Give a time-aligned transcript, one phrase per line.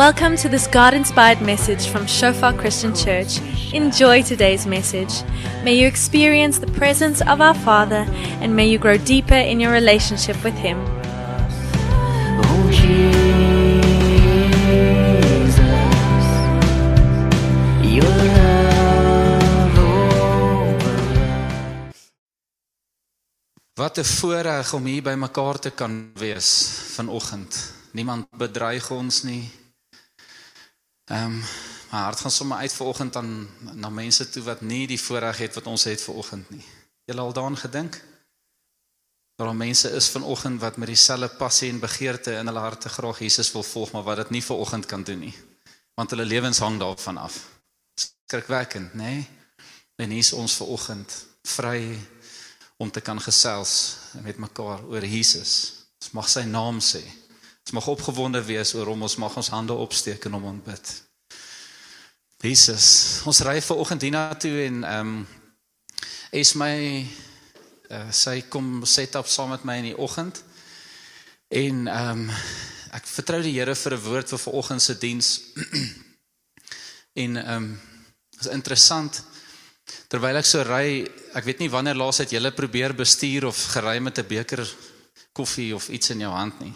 [0.00, 3.38] Welcome to this God inspired message from Shofar Christian Church.
[3.74, 5.12] Enjoy today's message.
[5.62, 8.06] May you experience the presence of our Father
[8.40, 10.78] and may you grow deeper in your relationship with Him.
[12.48, 13.12] Oh Jesus,
[17.84, 18.08] your
[23.74, 27.72] Wat 'n voorreg om hier by mekaar te kan wees vanoggend.
[27.92, 29.59] Niemand bedreig ons nie.
[31.10, 31.42] Ehm um,
[31.90, 35.54] my hart gaan sommer uit vanoggend aan na mense toe wat nie die voorreg het
[35.54, 36.64] wat ons het vanoggend nie.
[37.04, 37.92] Julle al daaraan gedink?
[39.34, 43.18] Dat daar mense is vanoggend wat met dieselfde passie en begeerte in hulle harte graag
[43.18, 45.34] Jesus wil volg, maar wat dit nie vanoggend kan doen nie.
[45.94, 47.42] Want hulle lewens hang daarvan af.
[47.94, 49.02] Skrikwekkend, nê?
[49.02, 49.28] Nee?
[49.96, 51.98] En hier's ons vanoggend vry
[52.76, 55.72] om te kan gesels met mekaar oor Jesus.
[55.98, 57.02] Ons mag sy naam sê.
[57.66, 59.02] Ons mag opgewonde wees oor hom.
[59.02, 61.09] Ons mag ons hande opsteek en hom aanbid.
[62.40, 65.26] Jesus, ons ry ver oggend hiernatoe en ehm um,
[66.32, 67.04] is my
[67.90, 70.40] uh, sy kom set up saam met my in die oggend.
[71.52, 72.30] En ehm um,
[72.96, 75.28] ek vertrou die Here vir 'n woord vir vanoggend se diens.
[77.24, 77.80] en ehm um,
[78.40, 79.20] is interessant
[80.08, 81.04] terwyl ek so ry,
[81.36, 84.64] ek weet nie wanneer laas het jy probeer bestuur of gery met 'n beker
[85.32, 86.72] koffie of iets in jou hand nie.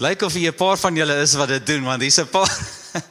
[0.00, 2.48] Lyk of hier 'n paar van julle is wat dit doen want hier's 'n paar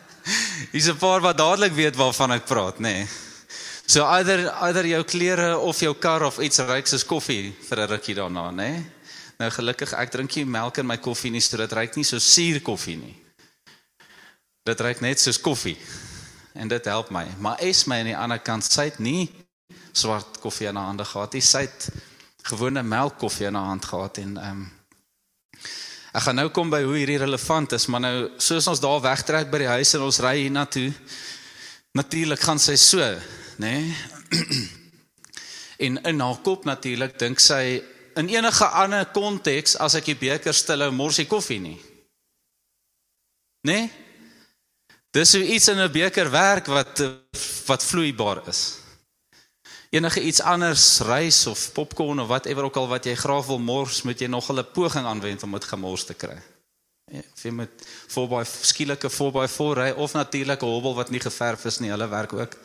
[0.74, 2.82] hier's 'n paar wat dadelik weet waarvan ek praat, nê.
[2.82, 3.08] Nee.
[3.86, 7.90] So either either jou klere of jou kar of iets ryk soos koffie vir 'n
[7.90, 8.56] rukkie daarna, nê.
[8.56, 8.86] Nee.
[9.38, 12.18] Nou gelukkig ek drink nie melk in my koffie nie, so dit ryk nie so
[12.18, 13.16] suur koffie nie.
[14.66, 15.78] Dit ryk net soos koffie.
[16.54, 17.28] En dit help my.
[17.38, 19.30] Maar es my aan die ander kant, sy het nie
[19.94, 21.42] swart koffie in haar hande gehad nie.
[21.42, 21.90] Sy het
[22.44, 24.79] gewone melkkoffie in haar hand gehad en ehm um,
[26.10, 29.52] Ek gaan nou kom by hoe hierdie relevant is, maar nou soos ons daar wegtrek
[29.52, 30.90] by die huis en ons ry hiernatoe.
[31.98, 33.06] Natuurlik gaan sy so,
[33.62, 33.76] nê?
[33.78, 34.40] Nee?
[35.86, 37.80] en in haar kop natuurlik dink sy
[38.20, 41.78] in enige ander konteks as ek die beker stil hou, mors ek koffie nie.
[43.70, 43.82] Nê?
[43.86, 43.90] Nee?
[45.14, 47.02] Dis hoe iets in 'n beker werk wat
[47.66, 48.79] wat vloeibaar is
[49.90, 54.02] enige iets anders, rys of popcorn of whatever ook al wat jy graag wil mors,
[54.02, 56.38] moet jy nog 'n poging aanwend om dit gemors te kry.
[57.12, 57.70] Ja, of jy met
[58.08, 62.34] 4x skielike 4x4 ry of natuurlik 'n hobbel wat nie geverf is nie, hulle werk
[62.34, 62.58] ook.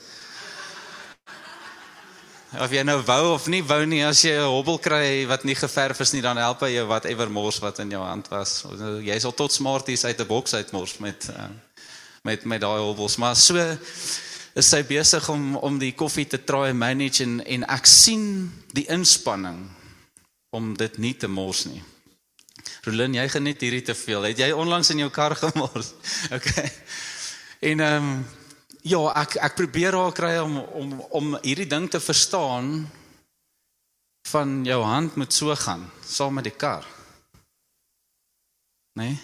[2.61, 5.55] Of jy nou wou of nie wou nie, as jy 'n hobbel kry wat nie
[5.55, 8.65] geverf is nie, dan help hy jou whatever mors wat in jou hand was.
[9.03, 11.49] Jy sal tot smarties uit 'n boks uitmors met uh,
[12.23, 13.79] met met daai hobbels, maar so
[14.55, 18.51] is sy besig om om die koffie te try en manage en en ek sien
[18.75, 19.65] die inspanning
[20.55, 21.83] om dit nie te mors nie.
[22.85, 24.29] Rolin, jy geniet hierdie te veel.
[24.31, 25.95] Het jy onlangs in jou kar gemors?
[26.31, 26.71] Okay.
[27.65, 28.25] En ehm um,
[28.85, 32.85] ja, ek ek probeer haar kry om om om hierdie ding te verstaan
[34.29, 36.85] van jou hand moet so gaan saam met die kar.
[38.95, 39.19] Nee.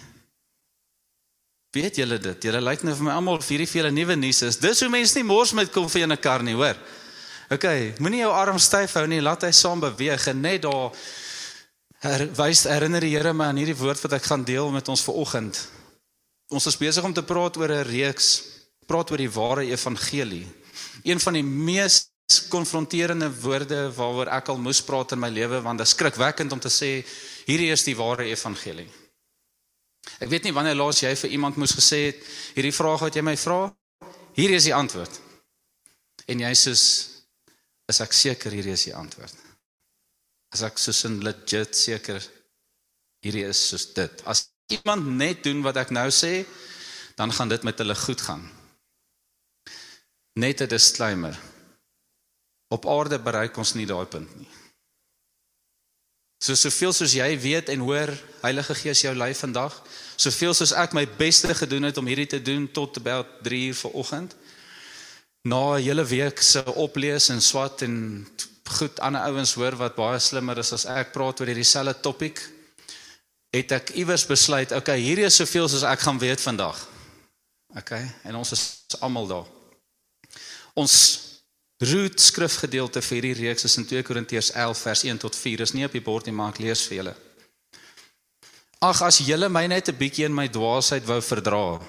[1.71, 2.43] Weet julle dit?
[2.43, 4.57] Julle lyk nou vir my almal vir hierdie vele nuwe nuus is.
[4.59, 6.75] Dis hoe mense nie mors met koffie in 'n kar nie, hoor.
[7.49, 10.91] OK, moenie jou arm styf hou nie, laat hy saam beweeg en net daar
[11.99, 15.01] her, wys herinner die Here my aan hierdie woord wat ek gaan deel met ons
[15.01, 15.67] vanoggend.
[16.49, 18.43] Ons is besig om te praat oor 'n reeks,
[18.85, 20.47] praat oor die ware evangelie.
[21.03, 22.11] Een van die mees
[22.49, 26.59] konfronterende woorde waaroor ek al moes praat in my lewe want dit is skrikwekkend om
[26.59, 27.05] te sê
[27.45, 28.87] hierdie is die ware evangelie.
[30.21, 32.21] Ek weet nie wanneer laas jy vir iemand moes gesê het
[32.55, 33.61] hierdie vraag wat jy my vra,
[34.37, 35.19] hier is die antwoord.
[36.27, 36.73] En jy sê
[37.91, 39.35] is ek seker hierdie is die antwoord.
[40.53, 42.21] As ek soos 'n legit seker
[43.23, 44.23] hierdie is soos dit.
[44.25, 46.45] As iemand net doen wat ek nou sê,
[47.15, 48.43] dan gaan dit met hulle goed gaan.
[50.35, 51.37] Net 'n disclaimer.
[52.69, 54.47] Op aarde bereik ons nie daai punt nie.
[56.41, 58.09] So soveel soos jy weet en hoor,
[58.41, 59.75] Heilige Gees jou lei vandag,
[60.17, 63.77] soveel soos ek my beste gedoen het om hierdie te doen tot about 3 uur
[63.83, 64.33] vanoggend.
[65.45, 68.27] Na 'n hele week se oplees en swat en
[68.65, 72.41] goed ander ouens hoor wat baie slimmer is as ek praat oor hierdie selfde topik,
[73.51, 76.87] het ek iewers besluit, okay, hierdie is soveel soos ek gaan weet vandag.
[77.77, 79.47] Okay, en ons is almal daar.
[80.73, 81.30] Ons
[81.81, 85.65] root skrifgedeelte vir hierdie reeks is in 2 Korintiërs 11 vers 1 tot 4.
[85.65, 87.15] Is nie op die bord nie, maar ek lees vir julle.
[88.81, 91.81] Ag as julle my net 'n bietjie in my dwaasheid wou verdra.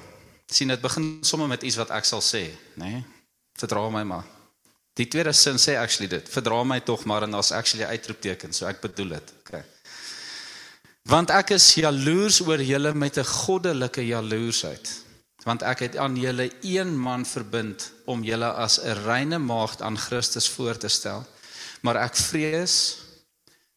[0.52, 2.84] sien dit begin sommer met iets wat ek sal sê, nê?
[2.84, 3.04] Nee?
[3.56, 4.24] Verdra my maar.
[4.94, 6.28] Die tweede sin sê actually dit.
[6.28, 9.32] Verdra my tog maar en daar's actually uitroepteken, so ek bedoel dit.
[9.40, 9.62] Okay.
[11.08, 15.01] Want ek is jaloers oor julle met 'n goddelike jaloersheid.
[15.42, 19.98] Want ek het aan julle een man verbind om julle as 'n reine maagd aan
[19.98, 21.26] Christus voor te stel.
[21.80, 22.98] Maar ek vrees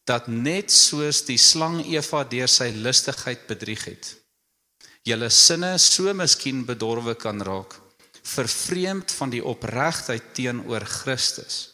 [0.04, 4.16] dat net soos die slang Eva deur sy lustigheid bedrieg het,
[5.02, 7.74] julle sinne so miskien bedorwe kan raak,
[8.22, 11.72] vervreemd van die opregtheid teenoor Christus.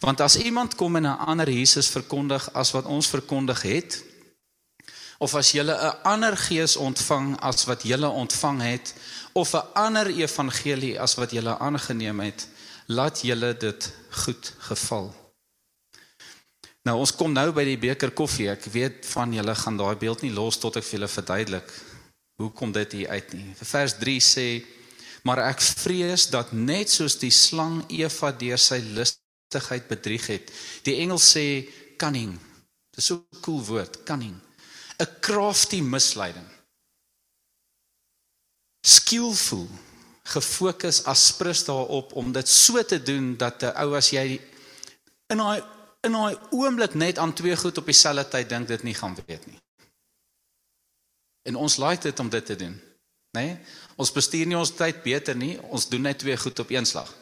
[0.00, 4.02] Want as iemand kom en 'n ander Jesus verkondig as wat ons verkondig het,
[5.20, 8.94] of as jy 'n ander gees ontvang as wat jy ontvang het,
[9.32, 12.48] of 'n ander evangelie as wat jy aangeneem het,
[12.86, 15.14] laat julle dit goed geval.
[16.82, 18.48] Nou ons kom nou by die beker koffie.
[18.50, 21.72] Ek weet van julle gaan daai beeld nie los tot ek vir julle verduidelik
[22.40, 23.54] hoe kom dit hier uit nie.
[23.54, 24.46] Vers 3 sê
[25.22, 30.52] maar ek vrees dat net soos die slang Eva deur sy lustigheid bedrieg het.
[30.82, 31.68] Die engel sê
[32.00, 32.38] cunning.
[32.96, 34.40] Dis so 'n cool woord, cunning.
[35.00, 36.48] 'n crafty misleiding.
[38.86, 39.68] Skillful,
[40.22, 44.40] gefokus asprus daarop om dit so te doen dat 'n ou as jy
[45.26, 45.62] in daai
[46.00, 49.46] in daai oomblik net aan twee goed op dieselfde tyd dink dit nie gaan weet
[49.46, 49.60] nie.
[51.42, 52.80] En ons like dit om dit te doen.
[53.30, 53.44] Né?
[53.44, 53.58] Nee?
[53.96, 57.14] Ons bestuur nie ons tyd beter nie, ons doen net twee goed op een slag.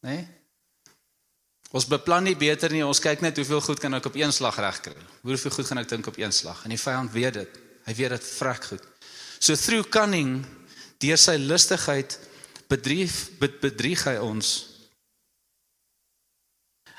[0.00, 0.10] Né?
[0.10, 0.35] Nee?
[1.76, 4.56] Ons beplan nie beter nie, ons kyk net hoeveel goed kan ek op een slag
[4.62, 4.96] regkry.
[5.26, 6.62] Hoeveel goed gaan ek dink op een slag?
[6.64, 7.58] En die vyand weet dit.
[7.84, 8.86] Hy weet dit vrek goed.
[9.38, 10.40] So through cunning,
[11.04, 12.16] deur sy lustigheid
[12.70, 14.54] bedrieg bedrieg hy ons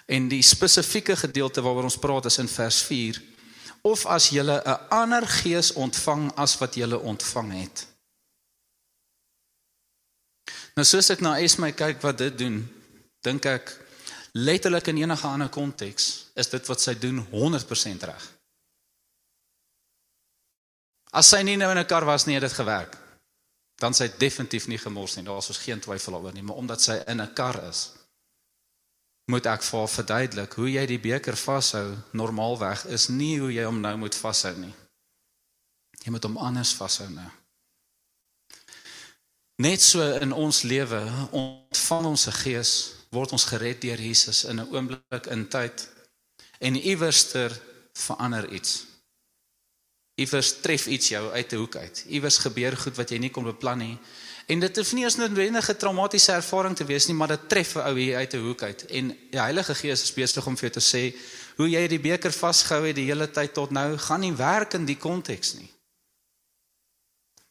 [0.08, 3.20] En die spesifieke gedeelte waaroor ons praat is in vers 4.
[3.84, 7.88] Of as jy 'n ander gees ontvang as wat jy ontvang het.
[10.76, 12.70] Nou soos ek na Esme kyk wat dit doen,
[13.22, 13.87] dink ek
[14.38, 16.08] letterlik in enige ander konteks
[16.38, 18.26] is dit wat sy doen 100% reg.
[21.18, 22.98] As sy nie nou in 'n kar was nie, het dit gewerk.
[23.78, 25.24] Dan sy definitief nie gemors nie.
[25.24, 27.92] Daar is geen twyfel daaroor nie, maar omdat sy in 'n kar is,
[29.26, 33.64] moet ek vir haar verduidelik hoe jy die beker vashou normaalweg is nie hoe jy
[33.64, 34.74] hom nou moet vashou nie.
[36.04, 37.32] Jy moet hom anders vashou nou.
[39.58, 41.02] Net so in ons lewe
[41.32, 45.88] ontvang ons se gees word ons gered deur Jesus in 'n oomblik in tyd
[46.60, 47.52] en iewerster
[47.94, 48.86] verander iets.
[50.16, 52.06] Iewers tref iets jou uit 'n hoek uit.
[52.08, 53.98] Iewers gebeur goed wat jy nie kon beplan nie
[54.48, 57.84] En dit hoef nie eens noodwendige traumatiese ervaring te wees nie, maar dit tref 'n
[57.90, 58.86] ou hier uit 'n hoek uit.
[58.86, 61.16] En die Heilige Gees is besig om vir jou te sê
[61.56, 64.86] hoe jy die beker vasgehou het die hele tyd tot nou gaan nie werk in
[64.86, 65.70] die konteks nie.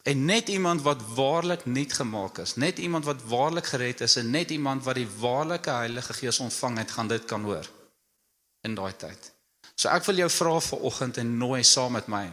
[0.06, 4.30] En net iemand wat waarlik nuut gemaak is, net iemand wat waarlik gered is en
[4.30, 7.66] net iemand wat die waarlike Heilige Gees ontvang het, gaan dit kan hoor
[8.62, 9.32] in daai tyd.
[9.74, 12.24] So ek wil jou vra vir oggend en nooi saam met my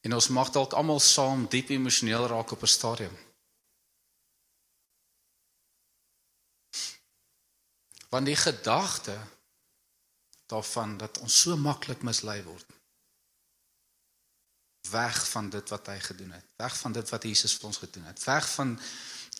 [0.00, 3.16] En ons mag dalk almal saam diep emosioneel raak op 'n stadium.
[8.08, 9.18] Want die gedagte
[10.46, 12.66] daarvan dat ons so maklik mislei word.
[14.90, 16.44] Weg van dit wat hy gedoen het.
[16.56, 18.24] Weg van dit wat Jesus vir ons gedoen het.
[18.24, 18.78] Weg van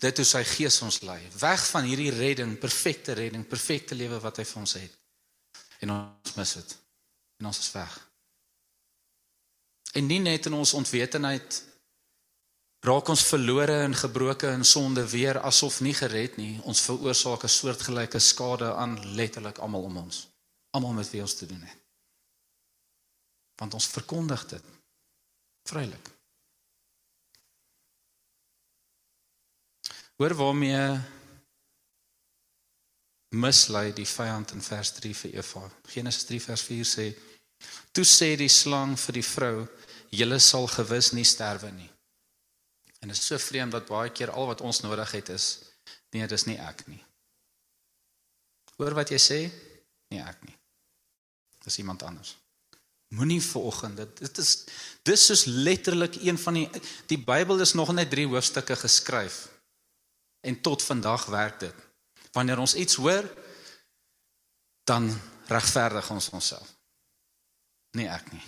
[0.00, 1.21] dit hoe sy gees ons lei.
[1.38, 4.95] Weg van hierdie redding, perfekte redding, perfekte lewe wat hy vir ons het.
[5.80, 6.76] En ons mis dit.
[7.40, 7.99] En ons is weg.
[9.92, 11.61] En nie net in ons ontwetenheid
[12.80, 16.61] raak ons verlore en gebroke in sonde weer asof nie gered nie.
[16.64, 20.28] Ons veroorsaak 'n soortgelyke skade aan letterlik almal om ons.
[20.71, 21.76] Almal met wie ons te doen het.
[23.57, 24.79] Want ons verkondig dit
[25.71, 26.11] vrylik.
[30.21, 30.85] Hoor waarmee
[33.41, 35.65] mislei die vyand in vers 3 vir Eva.
[35.89, 37.07] Genesis 3 vers 4 sê:
[37.93, 39.69] "Toe sê die slang vir die vrou:
[40.11, 41.91] julle sal gewis nie sterwe nie.
[43.00, 45.47] En dit is so vreemd dat baie keer al wat ons nodig het is
[46.11, 47.00] nee, dis nie ek nie.
[48.81, 49.41] Hoor wat jy sê?
[50.11, 50.57] Nee, ek nie.
[51.62, 52.35] Dis iemand anders.
[53.11, 54.50] Moenie vanoggend dit dit is
[55.02, 56.69] dis soos letterlik een van die
[57.11, 59.49] die Bybel is nog net 3 hoofstukke geskryf.
[60.40, 61.75] En tot vandag werk dit.
[62.33, 63.26] Wanneer ons iets hoor,
[64.85, 65.11] dan
[65.47, 66.69] regverdig ons onsself.
[67.99, 68.43] Nee, ek nie.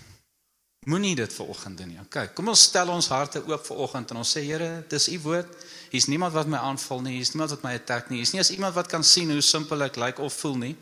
[0.87, 1.99] Moenie dit ver oggend doen nie.
[2.03, 5.19] Okay, kom ons stel ons harte oop vir oggend en ons sê Here, dis u
[5.27, 5.51] woord.
[5.93, 7.17] Hier's niemand wat my aanval nie.
[7.19, 8.23] Hier's niemand wat my attack nie.
[8.23, 10.73] Hier's nie as iemand wat kan sien hoe simpel ek lyk like of voel nie.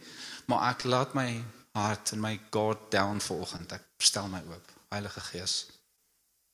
[0.48, 1.28] Maar ek laat my
[1.76, 3.72] hart en my God down vir oggend.
[3.72, 4.76] Ek stel my oop.
[4.90, 5.56] Heilige Gees,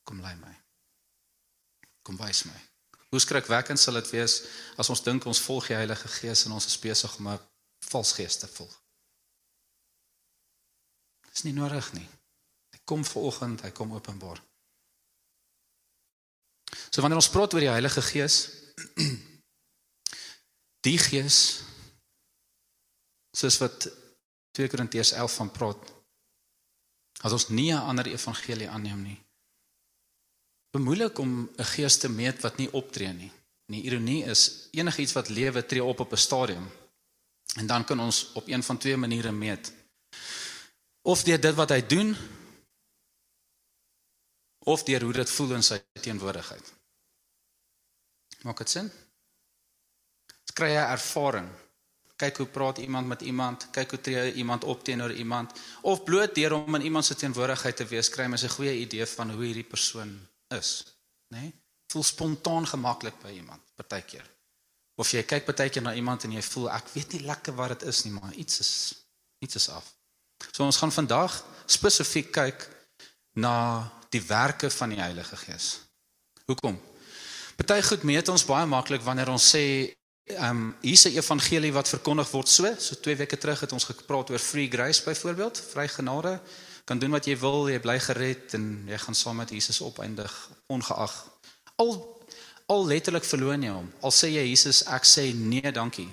[0.04, 0.54] kom lei my.
[2.04, 2.58] Kom wys my.
[3.11, 4.42] Hoe skrikwekkend sal dit wees
[4.76, 7.38] as ons dink ons volg die Heilige Gees en ons is besig om 'n
[7.90, 8.75] vals gees te volg.
[11.32, 12.08] Dis nie nodig nie.
[12.87, 14.38] kom vanoggend, hy kom openbaar.
[16.90, 18.37] So wanneer ons praat oor die Heilige Gees,
[20.87, 21.62] die Gees
[23.35, 23.88] soos wat
[24.56, 25.92] 2 Korintiërs 11 van praat,
[27.20, 29.20] as ons nie 'n ander evangelie aanneem nie.
[30.70, 33.32] Bemoeilik om 'n gees te meet wat nie optree nie.
[33.66, 36.70] En die ironie is enigiets wat lewe tree op op 'n stadium.
[37.56, 39.72] En dan kan ons op een van twee maniere meet.
[41.02, 42.16] Of deur dit wat hy doen
[44.58, 46.72] of deur hoe dit voel in sy teenwoordigheid.
[48.42, 48.92] Maak dit sin?
[50.44, 51.65] Skry jy ervaring?
[52.16, 56.35] Kyk hoe praat iemand met iemand, kyk hoe tree iemand op teenoor iemand of bloot
[56.35, 59.44] deur om in iemand se teenwoordigheid te wees, kry mens 'n goeie idee van hoe
[59.44, 60.85] hierdie persoon is,
[61.28, 61.40] né?
[61.40, 61.52] Nee?
[61.92, 64.30] Voel spontaan gemaklik by iemand, partykeer.
[64.94, 67.82] Of jy kyk partykeer na iemand en jy voel ek weet nie lekker wat dit
[67.88, 68.73] is nie, maar iets is
[69.38, 69.94] iets is af.
[70.52, 72.68] So ons gaan vandag spesifiek kyk
[73.32, 75.80] na die werke van die Heilige Gees.
[76.46, 76.80] Hoekom?
[77.56, 79.92] Party goed meet ons baie maklik wanneer ons sê
[80.26, 83.85] ehm um, hier's 'n evangelie wat verkondig word so, so 2 weke terug het ons
[83.85, 86.40] gepraat oor free grace byvoorbeeld, vry genade,
[86.85, 90.50] kan doen wat jy wil, jy bly gered en jy gaan saam met Jesus opeindig
[90.66, 91.14] ongeag
[91.76, 91.92] al
[92.66, 93.90] al letterlik verloon jy hom.
[94.02, 96.09] Al sê jy Jesus, ek sê nee, dankie.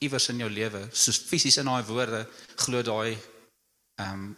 [0.00, 2.24] Iewers in jou lewe, soos fisies in daai woorde,
[2.64, 3.18] glo daai
[4.00, 4.30] ehm um,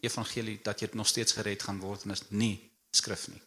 [0.00, 2.54] evangelie dat jy nog steeds gered gaan word en is nie
[2.94, 3.40] skrif nie.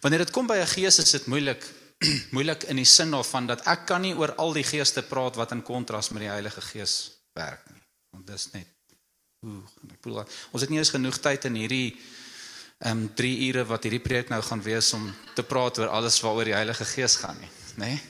[0.00, 1.64] Wanneer dit kom by 'n gees is dit moeilik
[2.34, 5.52] moeilik in die sin daarvan dat ek kan nie oor al die geeste praat wat
[5.56, 6.94] in kontras met die Heilige Gees
[7.36, 7.82] werk nie.
[8.10, 8.68] Want dis net
[9.46, 11.88] ooh, ek bedoel ons het nie eens genoeg tyd in hierdie
[12.80, 15.04] ehm um, 3 ure wat hierdie preek nou gaan wees om
[15.36, 17.90] te praat oor alles waaroor die Heilige Gees gaan nie, nê?
[17.92, 18.00] Nee?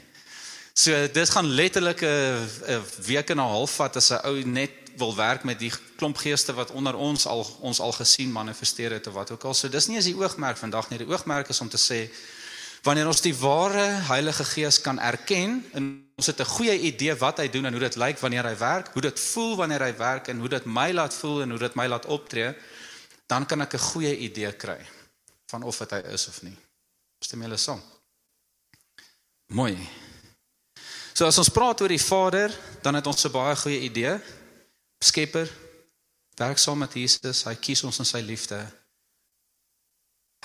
[0.81, 2.47] So dit gaan letterlik 'n
[2.79, 6.17] 'n week en 'n half vat as 'n ou net wil werk met die klomp
[6.17, 9.55] geeste wat onder ons al ons al gesien manifesteer het of wat ook al.
[9.55, 10.99] So dis nie as die oogmerk vandag nie.
[10.99, 12.11] Die oogmerk is om te sê
[12.83, 17.39] wanneer ons die ware Heilige Gees kan erken en ons het 'n goeie idee wat
[17.39, 20.29] hy doen en hoe dit lyk wanneer hy werk, hoe dit voel wanneer hy werk
[20.29, 22.55] en hoe dit my laat voel en hoe dit my laat optree,
[23.27, 24.87] dan kan ek 'n goeie idee kry
[25.47, 26.57] van of dit hy is of nie.
[27.21, 27.83] Stem julle saam?
[29.47, 29.89] Mooi.
[31.13, 34.21] So as ons praat oor die Vader, dan het ons 'n baie goeie idee.
[35.05, 35.51] Skepper
[36.37, 38.67] werk saam met Jesus, hy kies ons in sy liefde.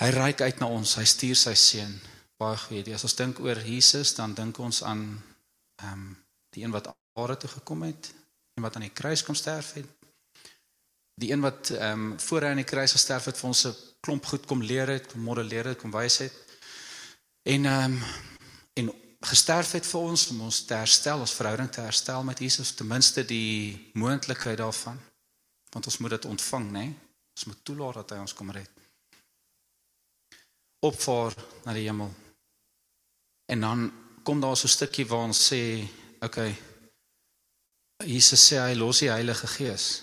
[0.00, 2.00] Hy reik uit na ons, hy stuur sy seun
[2.40, 2.94] baie goeie idee.
[2.94, 5.08] As ons dink oor Jesus, dan dink ons aan
[5.82, 6.06] ehm um,
[6.56, 6.88] die een wat
[7.20, 8.12] aarde toe gekom het
[8.56, 9.88] en wat aan die kruis kom sterf het.
[11.20, 13.74] Die een wat ehm um, voor hy aan die kruis gesterf het vir ons 'n
[14.00, 16.32] klomp goed kom leer het, kom modelleer het, kom wys het.
[17.42, 18.02] En ehm um,
[18.76, 22.74] en gesterf het vir ons om ons te herstel, ons verhouding te herstel met Jesus,
[22.74, 25.00] ten minste die moontlikheid daarvan.
[25.72, 26.78] Want ons moet dit ontvang, né?
[26.78, 26.98] Nee?
[27.36, 28.70] Ons moet toelaat dat hy ons kom red.
[30.80, 32.25] Opvaar na die hemel.
[33.46, 35.88] En dan kom daar so 'n stukkie waar ons sê,
[36.20, 36.56] okay.
[38.04, 40.02] Jesus sê hy los die Heilige Gees.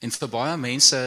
[0.00, 0.98] En vir baie mense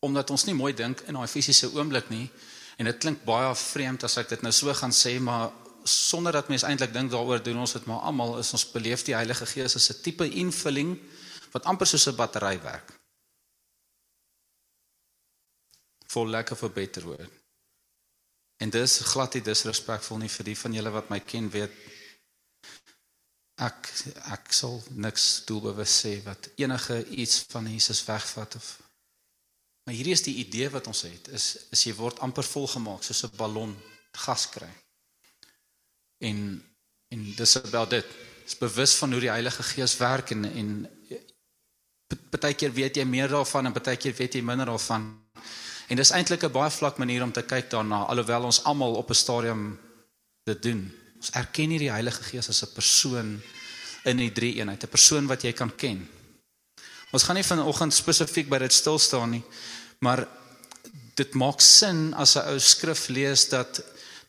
[0.00, 2.30] omdat ons nie mooi dink in daai fisiese oomblik nie
[2.76, 5.52] en dit klink baie vreemd as ek dit nou so gaan sê, maar
[5.84, 9.14] sonder dat mense eintlik dink daaroor doen ons dit maar almal is ons beleef die
[9.14, 10.98] Heilige Gees as 'n tipe invulling
[11.52, 12.98] wat amper soos 'n battery werk.
[16.14, 17.41] Lack of a better word.
[18.62, 21.74] En dis glad nie disrespekvol nie vir die van julle wat my ken weet
[23.62, 23.90] ek
[24.34, 28.68] ek sal niks doelbewus sê wat enige iets van Jesus wegvat of
[29.84, 33.24] maar hierdie is die idee wat ons het is is jy word amper volgemaak soos
[33.26, 33.74] 'n ballon
[34.12, 34.70] gas kry.
[36.18, 36.64] En
[37.08, 38.06] en dis about dit.
[38.46, 40.90] Is bewus van hoe die Heilige Gees werk en en
[42.30, 45.21] partykeer weet jy meer daarvan en partykeer weet jy minder daarvan.
[45.88, 49.10] En dis eintlik 'n baie vlak manier om te kyk daarna alhoewel ons almal op
[49.10, 49.78] 'n stadium
[50.44, 50.92] dit doen.
[51.16, 53.42] Ons erken nie die Heilige Gees as 'n persoon
[54.04, 56.08] in die drie eenheid, 'n persoon wat jy kan ken.
[57.12, 59.44] Ons gaan nie vanoggend spesifiek by dit stil staan nie,
[60.00, 60.28] maar
[61.14, 63.82] dit maak sin as 'n ou skrif lees dat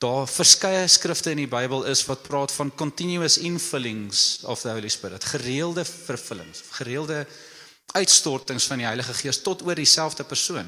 [0.03, 4.89] daar verskeie skrifte in die Bybel is wat praat van continuous infillings of the Holy
[4.89, 7.27] Spirit, gereelde vervullings, gereelde
[7.93, 10.67] uitstortings van die Heilige Gees tot oor dieselfde persoon.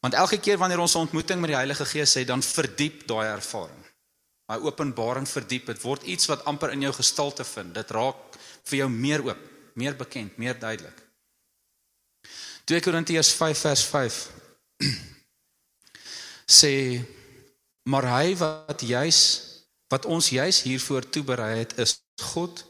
[0.00, 3.28] Want elke keer wanneer ons 'n ontmoeting met die Heilige Gees het, dan verdiep daai
[3.28, 3.84] ervaring.
[4.46, 5.66] Daai openbaring verdiep.
[5.66, 7.74] Dit word iets wat amper in jou gestalte vind.
[7.74, 8.16] Dit raak
[8.64, 9.38] vir jou meer oop,
[9.74, 11.10] meer bekend, meer duidelik.
[12.64, 14.30] 2 Korintiërs 5 vers 5
[16.60, 17.02] sê
[17.90, 19.20] maar hy wat juis
[19.90, 21.96] wat ons juis hiervoor toeberei het is
[22.34, 22.62] God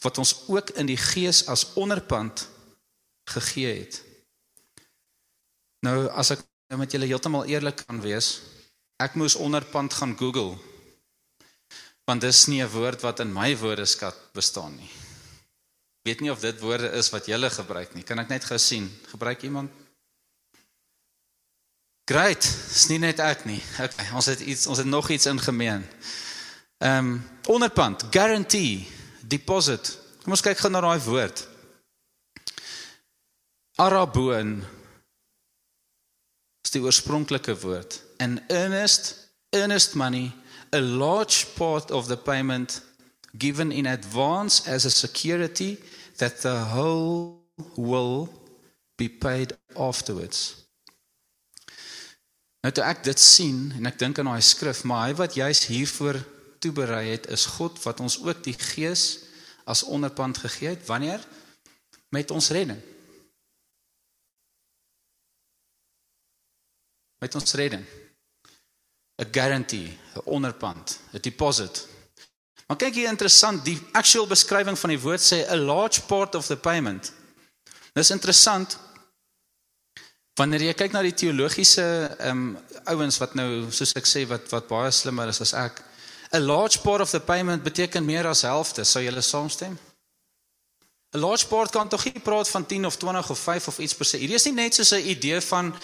[0.00, 2.46] wat ons ook in die gees as onderpand
[3.34, 4.00] gegee het
[5.82, 8.38] Nou as ek nou met julle heeltemal eerlik kan wees,
[9.02, 10.56] ek moes onderpand gaan Google.
[12.08, 14.88] Want dis nie 'n woord wat in my woordeskat bestaan nie.
[16.02, 18.02] Weet nie of dit woorde is wat julle gebruik nie.
[18.02, 18.88] Kan ek net gou sien?
[19.06, 19.70] Gebruik iemand?
[22.10, 23.62] Great, is nie net ek nie.
[23.78, 25.86] Okay, ons het iets, ons het nog iets in gemeen.
[26.78, 28.88] Ehm um, onderpand, guarantee,
[29.20, 29.98] deposit.
[30.22, 31.48] Kom ons kyk gou na daai woord.
[33.76, 34.64] Araboon
[36.72, 38.00] is die oorspronklike woord.
[38.16, 40.32] An earnest, earnest money,
[40.72, 42.80] a large part of the payment
[43.36, 45.78] given in advance as a security
[46.16, 47.44] that the whole
[47.76, 48.28] will
[48.96, 50.64] be paid afterwards.
[52.62, 55.66] Nou toe ek dit sien en ek dink aan daai skrif, maar hy wat juis
[55.68, 56.22] hiervoor
[56.62, 59.26] toeberei het is God wat ons ook die gees
[59.68, 61.20] as onderpand gegee het wanneer
[62.14, 62.80] met ons redding.
[67.22, 67.84] Met ons redding.
[69.16, 71.86] 'n Guarantee, 'n onderpand, 'n deposit.
[72.66, 76.46] Maar kyk hier interessant, die actual beskrywing van die woord sê a large part of
[76.46, 77.12] the payment.
[77.92, 78.78] Dis interessant.
[80.34, 84.48] Wanneer jy kyk na die teologiese ehm um, ouens wat nou soos ek sê wat
[84.50, 85.82] wat baie slimmer is as ek,
[86.32, 89.78] a large part of the payment beteken meer as helfte, sou julle saamstem?
[91.14, 93.94] 'n Large part kan tog nie praat van 10 of 20 of 5 of iets
[93.94, 94.16] per se.
[94.18, 95.74] Hierdie is nie net so 'n idee van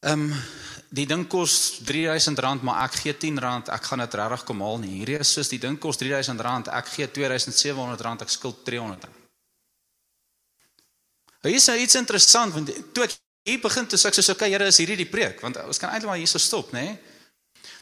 [0.00, 0.42] ehm um,
[0.90, 3.36] die ding kos R3000, maar ek gee R10,
[3.70, 4.96] ek gaan dit regtig kom haal nie.
[4.98, 9.20] Hierdie is soos die ding kos R3000, ek gee R2700, ek skuld R300.
[11.42, 13.14] Hier is nou iets interessant want toe ek
[13.48, 15.88] hier begin toe sê ek so okay Here is hierdie die preek want ons kan
[15.94, 16.82] eintlik maar hier so stop nê.
[16.90, 16.98] Nee?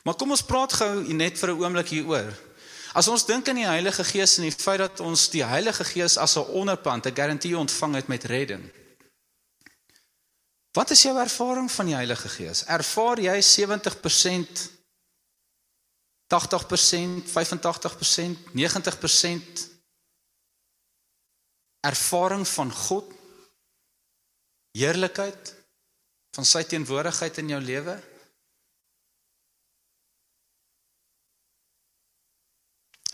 [0.06, 2.30] Maar kom ons praat gou net vir 'n oomblik hieroor.
[2.94, 6.16] As ons dink aan die Heilige Gees en die feit dat ons die Heilige Gees
[6.16, 8.70] as 'n onderpand, 'n garantie ontvang het met redding.
[10.78, 12.62] Wat is jou ervaring van die Heilige Gees?
[12.70, 14.68] Ervaar jy 70%
[16.28, 19.62] 80%, 85%, 90%
[21.80, 23.14] ervaring van God
[24.76, 25.54] heerlikheid
[26.36, 27.96] van sy teenwoordigheid in jou lewe?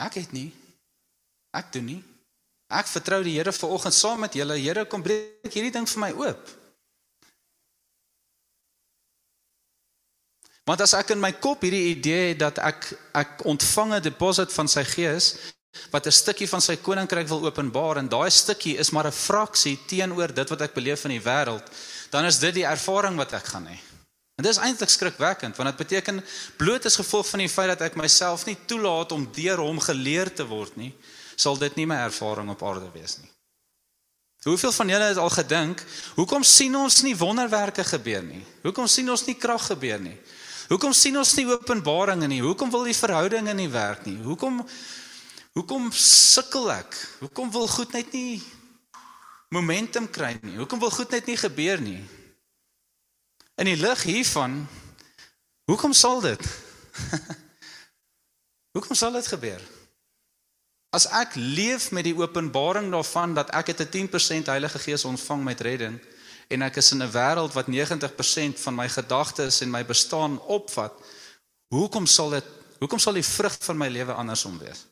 [0.03, 0.51] Ek het nie.
[1.55, 2.03] Ek doen nie.
[2.75, 4.59] Ek vertrou die Here vanoggend saam met julle.
[4.59, 6.55] Here kom breek hierdie ding vir my oop.
[10.65, 14.53] Want as ek in my kop hierdie idee het dat ek ek ontvang 'n deposit
[14.53, 15.37] van sy gees
[15.91, 19.79] wat 'n stukkie van sy koninkryk wil openbaar en daai stukkie is maar 'n fraksie
[19.87, 21.67] teenoor dit wat ek beleef in die wêreld,
[22.11, 23.79] dan is dit die ervaring wat ek gaan hê.
[24.37, 26.25] En dit is eintlik skrikwekkend want dit beteken
[26.57, 30.35] bloot as gevolg van die feit dat ek myself nie toelaat om deur hom geleer
[30.35, 30.95] te word nie,
[31.37, 33.31] sal dit nie my ervaring op aarde wees nie.
[34.45, 35.85] Hoeveel van julle het al gedink,
[36.17, 38.45] hoekom sien ons nie wonderwerke gebeur nie?
[38.63, 40.19] Hoekom sien ons nie krag gebeur nie?
[40.69, 42.41] Hoekom sien ons nie openbaringe nie?
[42.45, 44.17] Hoekom wil die verhoudinge nie werk nie?
[44.25, 44.63] Hoekom
[45.55, 46.97] hoekom sukkel ek?
[47.21, 48.41] Hoekom wil goed net nie
[49.55, 50.57] momentum kry nie?
[50.59, 52.01] Hoekom wil goed net nie gebeur nie?
[53.61, 54.65] In die lig hiervan
[55.71, 56.41] hoekom sal dit?
[58.75, 59.63] hoekom sal dit gebeur?
[60.95, 65.61] As ek leef met die openbaring daarvan dat ek 'n 10% Heilige Gees ontvang met
[65.61, 66.01] redding
[66.49, 70.93] en ek is in 'n wêreld wat 90% van my gedagtes en my bestaan opvat,
[71.69, 72.45] hoekom sal dit
[72.81, 74.85] hoekom sal die vrug van my lewe andersom wees?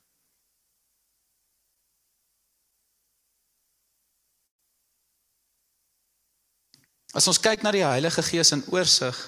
[7.12, 9.18] As ons kyk na die Heilige Gees in oorsig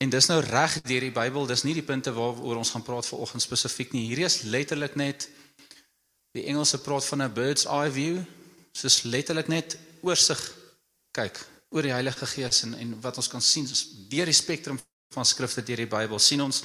[0.00, 3.08] en dis nou reg deur die Bybel, dis nie die punte waaroor ons gaan praat
[3.10, 4.06] vanoggend spesifiek nie.
[4.06, 5.26] Hierdie is letterlik net
[6.38, 8.22] die Engelse praat van 'n bird's eye view,
[8.72, 10.40] soos letterlik net oorsig
[11.16, 11.38] kyk
[11.70, 13.68] oor die Heilige Gees en en wat ons kan sien
[14.10, 14.80] deur die spektrum
[15.14, 16.62] van skrifte deur die Bybel sien ons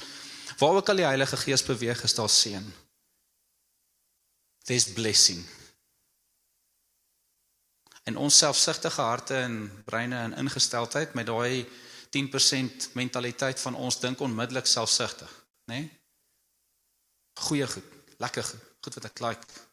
[0.58, 2.64] waar ook al die Heilige Gees beweeg is daar seën.
[4.64, 5.44] There's blessing.
[8.06, 11.66] En ons selfsugtige harte en breine en ingesteldheid met daai
[12.16, 15.30] 10% mentaliteit van ons dink onmiddellik selfsugtig,
[15.66, 15.80] né?
[15.80, 15.90] Nee?
[17.46, 17.84] Goeie goed,
[18.22, 19.65] lekker goed, goed wat ek like.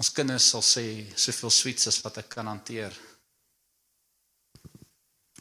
[0.00, 0.84] Ons kinders sal sê
[1.16, 2.94] soveel sweets as wat ek kan hanteer.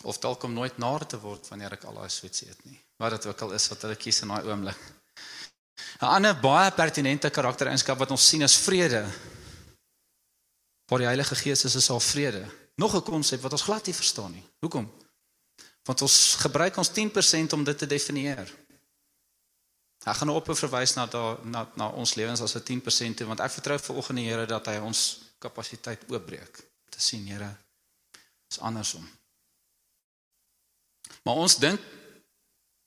[0.03, 2.77] Of dalk om nooit naar te word wanneer ek al daai sweets eet nie.
[3.01, 4.79] Wat dit ook al is wat hulle kies in daai oomblik.
[6.01, 9.03] 'n Ander baie pertinente karaktereienskap wat ons sien is vrede.
[10.89, 12.43] Waar die Heilige Gees is, is daar vrede.
[12.75, 14.45] Nog 'n konsep wat ons glad nie verstaan nie.
[14.59, 14.91] Hoekom?
[15.83, 18.62] Want ons gebruik ons 10% om dit te definieer.
[20.03, 23.39] Ek gaan nou op verwys na da, na na ons lewens as 'n 10% want
[23.39, 26.71] ek vertrou vanoggend die Here dat hy ons kapasiteit oopbreek.
[26.93, 27.57] te sien, Here,
[28.51, 29.09] is andersom.
[31.23, 31.79] Maar ons dink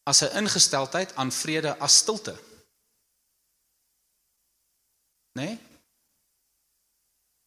[0.02, 2.38] as 'n ingesteldheid aan vrede as stilte.
[5.32, 5.44] Né?
[5.44, 5.58] Nee?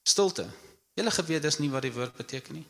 [0.03, 0.49] Stilte.
[0.93, 2.67] Julle geweet dis nie wat die woord beteken nie.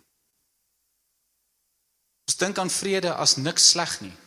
[2.27, 4.17] Ons dink aan vrede as niks sleg nie.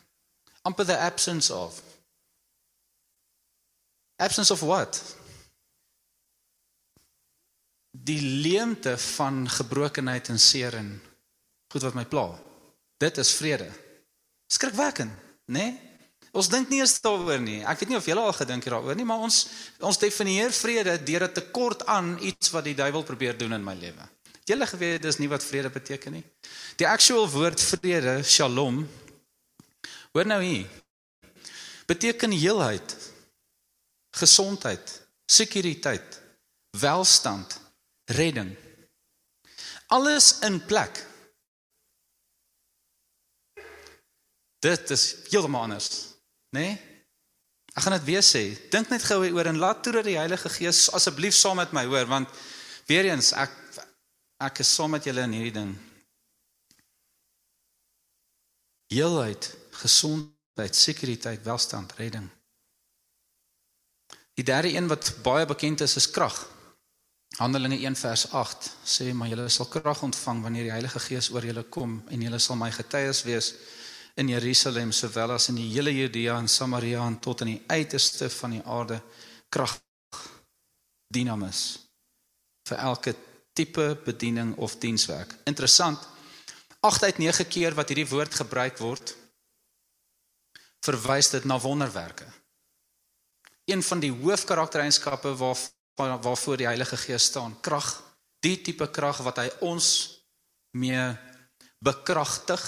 [0.64, 1.91] amper the absence of.
[4.22, 5.00] Absence of what?
[7.90, 10.92] Die leemte van gebrokenheid en seer en
[11.72, 12.28] goed wat my pla.
[13.02, 13.66] Dit is vrede.
[14.46, 15.12] Skrikwekkend,
[15.46, 15.66] né?
[15.66, 15.90] Nee?
[16.32, 17.58] Ons dink nie eens daaroor nie.
[17.68, 19.42] Ek weet nie of julle al gedink het daaroor nie, maar ons
[19.84, 23.74] ons definieer vrede deur 'n tekort aan iets wat die duiwel probeer doen in my
[23.74, 24.08] lewe.
[24.40, 26.24] Het julle geweet dis nie wat vrede beteken nie?
[26.76, 28.88] Die actual woord vrede, Shalom,
[30.12, 30.66] hoor nou hier.
[31.86, 32.96] Beteken heelheid,
[34.16, 34.94] gesondheid,
[35.26, 36.20] sekuriteit,
[36.78, 37.60] welstand,
[38.04, 38.56] redding.
[39.92, 41.00] Alles in plek.
[44.62, 45.88] Dit is heeltemal anders,
[46.54, 46.60] né?
[46.60, 46.80] Nee?
[47.72, 48.42] Ek gaan dit weer sê.
[48.72, 51.86] Dink net gou oor en laat toe dat die Heilige Gees asseblief saam met my
[51.88, 52.28] hoor want
[52.90, 53.54] weer eens ek
[54.42, 55.72] ek is saam met julle in hierdie ding.
[58.92, 59.48] Heelheid,
[59.80, 62.26] gesondheid, sekuriteit, welstand, redding.
[64.34, 66.36] Die derde een wat baie bekend is is krag.
[67.36, 71.44] Handelinge 1 vers 8 sê maar julle sal krag ontvang wanneer die Heilige Gees oor
[71.44, 73.54] julle kom en julle sal my getuies wees
[74.20, 78.28] in Jerusalem sowel as in die hele Judea en Samaria en tot in die uiterste
[78.30, 79.00] van die aarde
[79.48, 79.78] krag
[81.12, 81.62] dinamis
[82.68, 83.14] vir elke
[83.52, 85.34] tipe bediening of dienswerk.
[85.44, 85.98] Interessant.
[86.80, 89.16] 8 uit 9 keer wat hierdie woord gebruik word
[90.82, 92.26] verwys dit na wonderwerke.
[93.64, 95.58] Een van die hoofkaraktereienskappe waar
[95.94, 98.02] waarvoor die Heilige Gees staan, krag,
[98.40, 99.86] die tipe krag wat hy ons
[100.72, 101.04] mee
[101.84, 102.62] bekragtig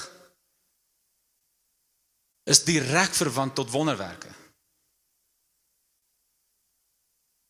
[2.45, 4.31] is direk verwant tot wonderwerke.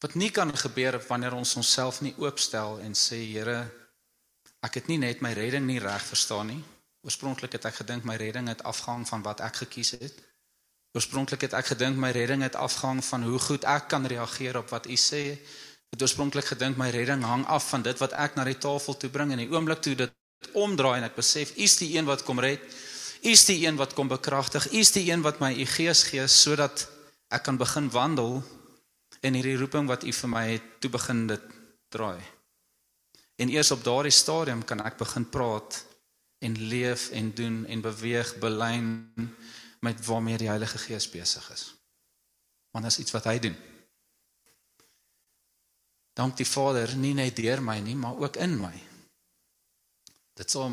[0.04, 3.64] Wat nie kan gebeur wanneer ons onsself nie oopstel en sê Here,
[4.64, 6.60] ek het nie net my redding nie reg verstaan nie.
[7.04, 10.23] Oorspronklik het ek gedink my redding het afhang van wat ek gekies het.
[10.94, 14.70] Oorspronklik het ek gedink my redding het afhang van hoe goed ek kan reageer op
[14.70, 15.22] wat U sê.
[15.34, 18.94] Ek het oorspronklik gedink my redding hang af van dit wat ek na die tafel
[18.94, 20.14] toe bring en die oomblik toe dit
[20.54, 22.62] omdraai en ek besef U is die een wat kom red.
[23.24, 24.68] U is die een wat kom bekragtig.
[24.70, 26.86] U is die een wat my u gees gee sodat
[27.34, 28.42] ek kan begin wandel
[29.24, 31.50] in hierdie roeping wat u vir my het toe begin dit
[31.90, 32.20] draai.
[33.42, 35.80] En eers op daardie stadium kan ek begin praat
[36.44, 38.92] en leef en doen en beweeg belyn
[39.84, 41.68] met waarmee die Heilige Gees besig is.
[42.72, 43.56] Want dit is iets wat hy doen.
[46.14, 48.74] Dank die Vader nie net deur my nie, maar ook in my.
[50.38, 50.70] Dit sal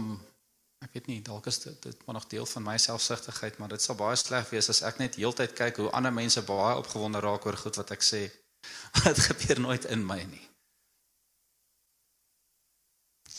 [0.81, 3.83] Ek weet nie, dalk is dit dit maar nog deel van my selfsugtigheid, maar dit
[3.83, 7.45] sal baie sleg wees as ek net heeltyd kyk hoe ander mense baie opgewonde raak
[7.45, 8.23] oor goed wat ek sê.
[9.05, 10.43] Dit gebeur nooit in my nie.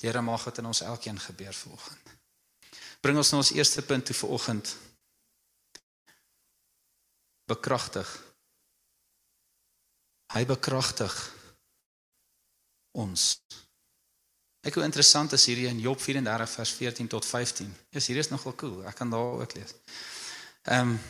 [0.03, 2.15] Here mag dit in ons elkeen gebeur vanoggend.
[3.03, 4.73] Bring ons na ons eerste punt toe vanoggend.
[7.53, 8.09] Bekragtig.
[10.33, 11.13] Hy bekragtig
[12.97, 13.37] ons.
[14.63, 17.69] Ek hoe interessant is hierdie in Job 34 vers 14 tot 15.
[17.99, 18.79] Is hier is nogal cool.
[18.87, 19.75] Ek kan daar ook lees.
[20.71, 21.01] Ehm um,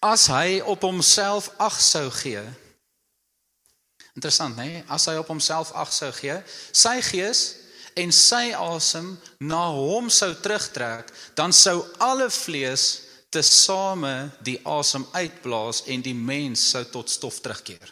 [0.00, 2.40] as hy op homself ag sou gee.
[4.14, 4.64] Interessant, né?
[4.64, 4.84] Nee?
[4.88, 6.38] As hy op homself ag sou gee,
[6.72, 7.42] sy gees
[8.00, 9.12] en sy asem
[9.44, 13.03] na hom sou terugtrek, dan sou alle vlees
[13.34, 17.90] tesame die asem uitblaas en die mens sou tot stof terugkeer.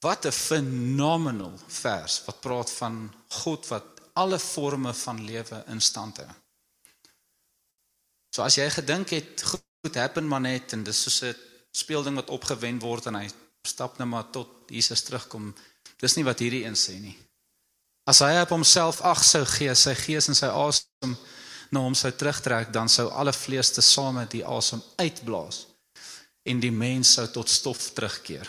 [0.00, 6.16] Wat 'n phenomenal vers wat praat van God wat alle forme van lewe in stand
[6.16, 6.30] hou.
[8.34, 9.42] So as jy gedink het
[9.82, 11.36] goed happen maar net en dis soos 'n
[11.70, 13.28] speelding wat opgewen word en hy
[13.62, 15.54] stap net maar tot Jesus terugkom.
[15.96, 17.18] Dis nie wat hierdie een sê nie.
[18.06, 21.16] As hy op homself ag sou gee, sy gees en sy asem
[21.74, 25.66] na hom sou terugtrek, dan sou alle vlees te same die asem uitblaas
[26.48, 28.48] en die mens sou tot stof terugkeer.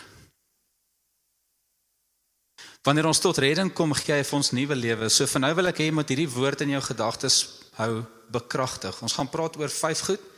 [2.86, 5.10] Wanneer ons tot redding kom, gee hy vir ons nuwe lewe.
[5.12, 7.42] So vir nou wil ek hê jy moet hierdie woord in jou gedagtes
[7.76, 7.92] hou
[8.32, 8.96] bekragtig.
[9.04, 10.28] Ons gaan praat oor vyf goed.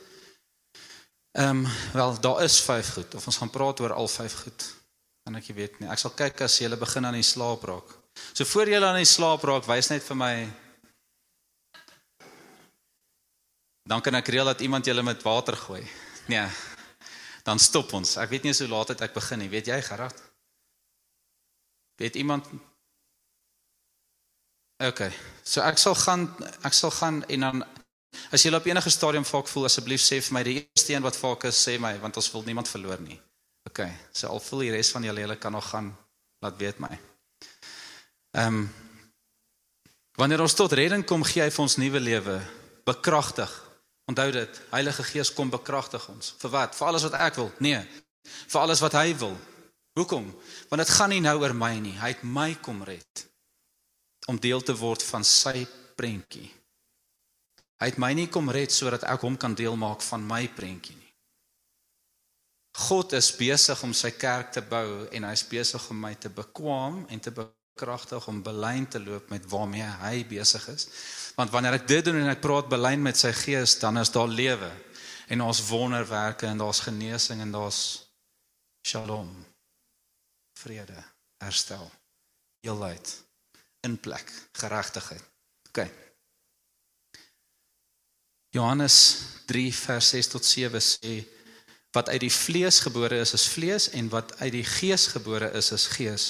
[1.39, 4.65] Ehm um, wel, daar is vyf goed of ons gaan praat oor al vyf goed.
[5.25, 7.95] En ek weet nie, ek sal kyk as jy begin aan die slaap raak.
[8.33, 10.33] So voor jy aan die slaap raak, wys net vir my
[13.83, 15.83] Dan kan ek reël dat iemand julle met water gooi.
[16.31, 16.47] Nee.
[17.43, 18.15] Dan stop ons.
[18.17, 19.49] Ek weet nie hoe laat dit ek begin nie.
[19.51, 20.21] Weet jy, Gerard?
[21.99, 22.47] Weet iemand
[24.83, 25.11] Okay.
[25.43, 26.25] So ek sal gaan
[26.65, 27.63] ek sal gaan en dan
[28.35, 31.17] as jy op enige stadium vaak voel asseblief sê vir my die eerste een wat
[31.17, 33.19] vaak is sê my want ons wil niemand verloor nie.
[33.69, 33.91] Okay.
[34.11, 35.93] So al voel die res van julle julle kan nog gaan
[36.43, 36.91] laat weet my.
[38.35, 38.65] Ehm um,
[40.19, 42.35] wanneer ons tot redding kom gee hy vir ons nuwe lewe
[42.85, 43.53] bekragtig.
[44.05, 46.33] Onthou dit, Heilige Gees kom bekragtig ons.
[46.41, 46.75] Vir wat?
[46.75, 47.51] Vir alles wat ek wil?
[47.63, 47.79] Nee.
[48.23, 49.37] Vir alles wat hy wil.
[49.99, 50.25] Hoekom?
[50.69, 51.95] Want dit gaan nie nou oor my nie.
[51.99, 53.27] Hy het my kom red
[54.31, 55.65] om deel te word van sy
[55.99, 56.47] prentjie.
[57.83, 60.95] Hy het my nie kom red sodat ek hom kan deel maak van my prentjie
[60.95, 61.09] nie.
[62.87, 66.31] God is besig om sy kerk te bou en hy is besig om my te
[66.33, 70.87] bekwam en te bekragtig om belyn te loop met waarmee hy besig is.
[71.35, 74.29] Want wanneer ek dit doen en ek praat belyn met sy gees, dan is daar
[74.29, 74.69] lewe
[75.33, 77.81] en ons wonderwerke en daar's genesing en daar's
[78.85, 79.31] shalom
[80.59, 80.99] vrede
[81.43, 81.89] herstel
[82.63, 83.23] heelheid
[83.83, 85.23] in plek, geregtigheid.
[85.67, 85.87] OK.
[88.53, 88.97] Johannes
[89.45, 91.15] 3 vers 6 tot 7 sê
[91.93, 95.71] wat uit die vlees gebore is is vlees en wat uit die gees gebore is
[95.75, 96.27] is gees.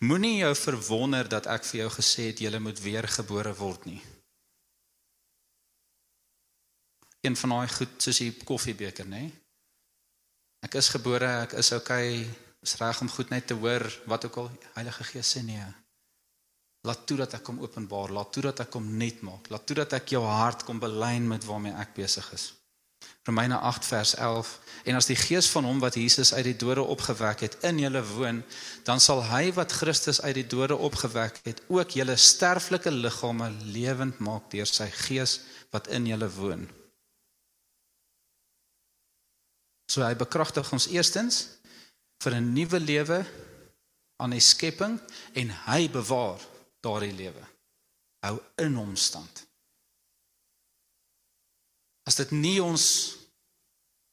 [0.00, 4.00] Moenie jou verwonder dat ek vir jou gesê het jy moet weer gebore word nie.
[7.22, 9.28] Een van daai goed soos die koffiebeker, nê?
[10.66, 12.22] Ek is gebore, ek is okay,
[12.62, 15.68] is reg om goed net te hoor wat ook al Heilige Gees sê nee.
[16.86, 19.76] Laat toe dat ek kom openbaar, laat toe dat ek kom net maak, laat toe
[19.78, 22.48] dat ek jou hart kom belyn met waarmee ek besig is.
[23.26, 24.50] Romeine 8 vers 11
[24.90, 28.02] en as die gees van hom wat Jesus uit die dode opgewek het in julle
[28.14, 28.42] woon,
[28.86, 34.18] dan sal hy wat Christus uit die dode opgewek het, ook julle sterflike liggame lewend
[34.18, 35.38] maak deur sy gees
[35.70, 36.66] wat in julle woon.
[39.92, 41.42] So hy bekragtig ons eerstens
[42.24, 43.20] vir 'n nuwe lewe
[44.22, 44.96] aan die skepping
[45.34, 46.40] en hy bewaar
[46.80, 47.44] daardie lewe.
[48.24, 49.42] Hou in hom stand.
[52.08, 52.86] As dit nie ons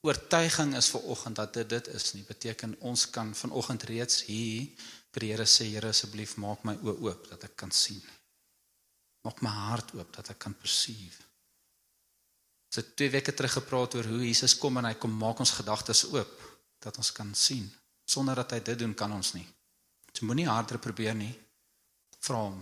[0.02, 4.68] oortuiging is vir oggend dat dit dit is nie, beteken ons kan vanoggend reeds hier
[5.14, 8.02] vir die Here sê, Here asseblief maak my oë oop dat ek kan sien.
[9.24, 11.29] Maak my hart oop dat ek kan perceive.
[12.70, 15.56] Ons het twee weke terug gepraat oor hoe Jesus kom en hy kom maak ons
[15.58, 16.34] gedagtes oop
[16.80, 17.66] dat ons kan sien.
[18.06, 19.46] Sonder dat hy dit doen kan ons nie.
[20.14, 21.34] Jy moenie harder probeer nie
[22.20, 22.60] vra hom,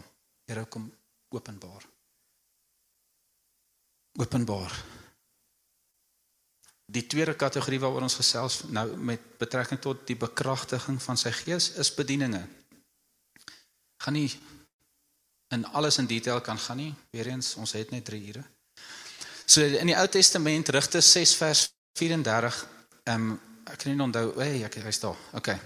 [0.47, 0.85] Here kom
[1.35, 1.83] openbaar.
[4.15, 4.75] Openbaar.
[6.87, 11.73] Die tweede kategorie waaroor ons gesels nou met betrekking tot die bekragtiging van sy gees
[11.83, 12.45] is bedieninge.
[14.05, 14.29] Gaan nie
[15.51, 16.93] in alles in detail kan gaan nie.
[17.11, 18.45] Weerens ons het net 3 ure.
[19.47, 22.65] So in die Ou Testament Rigte 6 vers 34
[23.07, 25.17] ehm um, ek kan nie onthou, hey, ek is daar.
[25.35, 25.57] Okay.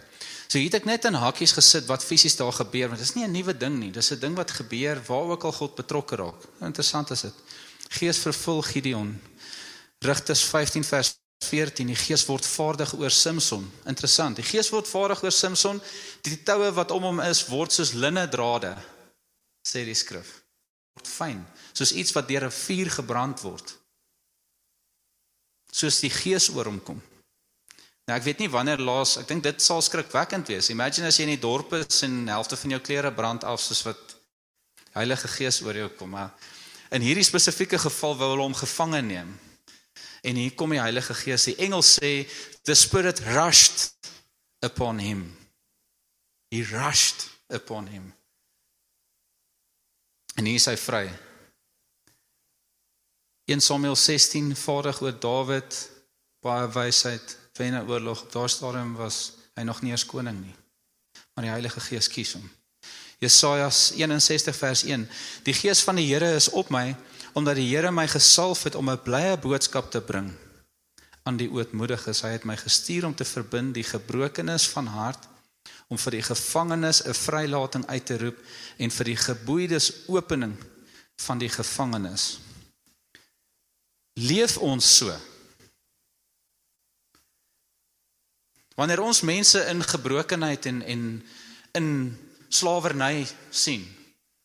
[0.47, 3.15] So hier het ek net in hakkies gesit wat fisies daar gebeur, want dit is
[3.15, 3.91] nie 'n nuwe ding nie.
[3.91, 6.41] Dis 'n ding wat gebeur waar ook al God betrokke raak.
[6.61, 7.33] Interessant is dit.
[7.89, 9.21] Gees vervul Gideon.
[9.99, 11.15] Rigters 15 vers
[11.45, 11.87] 14.
[11.87, 13.71] Die Gees word vaardig oor Samson.
[13.85, 14.35] Interessant.
[14.35, 15.81] Die Gees word vaardig oor Samson.
[16.21, 18.75] Die toue wat om hom is word soos linne drade,
[19.67, 20.41] sê die skrif.
[20.93, 23.77] Word fyn, soos iets wat deur 'n vuur gebrand word.
[25.71, 27.01] Soos die Gees oor hom kom.
[28.07, 30.69] Nou ek weet nie wanneer laas, ek dink dit sal skrikwekkend wees.
[30.69, 33.83] Imagine as jy in die dorp is en helfte van jou klere brand af soos
[33.83, 34.17] wat
[34.91, 36.33] Heilige Gees oor jou kom, maar
[36.91, 39.39] in hierdie spesifieke geval wou hulle hom gevange neem.
[40.21, 41.47] En hier kom die Heilige Gees.
[41.47, 42.27] Die engel sê
[42.67, 43.93] the spirit rushed
[44.65, 45.37] upon him.
[46.51, 48.11] He rushed upon him.
[50.35, 51.07] En hy sê vry.
[53.45, 55.89] 1 Samuel 16 vaardig oor Dawid
[56.41, 58.21] baie wysheid wen 'n oorlog.
[58.21, 60.55] Op daardie stadium was hy nog nie eens koning nie.
[61.33, 62.49] Maar die Heilige Gees kies hom.
[63.19, 65.09] Jesaja 61 vers 1.
[65.43, 66.95] Die Gees van die Here is op my
[67.33, 70.33] omdat die Here my gesalf het om 'n blye boodskap te bring
[71.23, 72.21] aan die ootmoediges.
[72.21, 75.27] Hy het my gestuur om te verbind die gebrokenes van hart,
[75.87, 78.37] om vir die gevangenes 'n vrylating uit te roep
[78.77, 80.55] en vir die geboeides opening
[81.15, 82.39] van die gevangenes.
[84.19, 85.13] Leef ons so?
[88.75, 91.03] Wanneer ons mense in gebrokenheid en en
[91.71, 91.87] in
[92.49, 93.83] slawerny sien,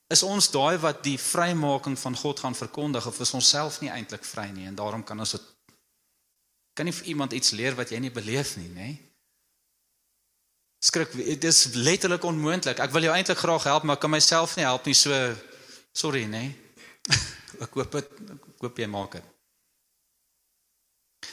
[0.07, 3.91] is ons daai wat die vrymaking van God gaan verkondig of is ons self nie
[3.91, 5.53] eintlik vry nie en daarom kan ons dit
[6.77, 8.91] kan nie vir iemand iets leer wat jy nie beleef nie, nê?
[10.85, 12.83] Skrik, dit is letterlik onmoontlik.
[12.85, 14.95] Ek wil jou eintlik graag help, maar kan myself nie help nie.
[14.95, 15.17] So
[15.97, 16.51] sorry, nê?
[17.65, 19.36] Ek hoop dit ek hoop jy maak dit.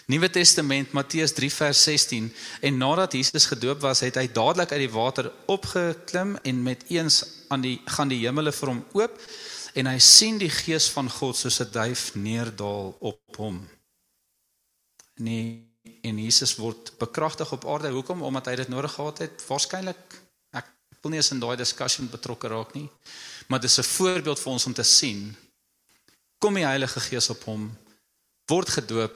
[0.05, 4.83] Nuwe Testament Matteus 3 vers 16 en nadat Jesus gedoop was, het hy dadelik uit
[4.83, 9.19] die water opgeklim en met eens aan die gaan die hemele vir hom oop
[9.73, 13.63] en hy sien die gees van God soos 'n duif neerdal op hom.
[15.15, 17.89] Nee, en Jesus word bekragtig op aarde.
[17.89, 18.21] Hoekom?
[18.21, 19.43] Omdat hy dit nodig gehad het.
[19.47, 20.67] Waarskynlik ek
[21.01, 22.89] wil nie eens in daai discussion betrokke raak nie.
[23.47, 25.35] Maar dit is 'n voorbeeld vir ons om te sien
[26.43, 27.69] kom die Heilige Gees op hom,
[28.51, 29.15] word gedoop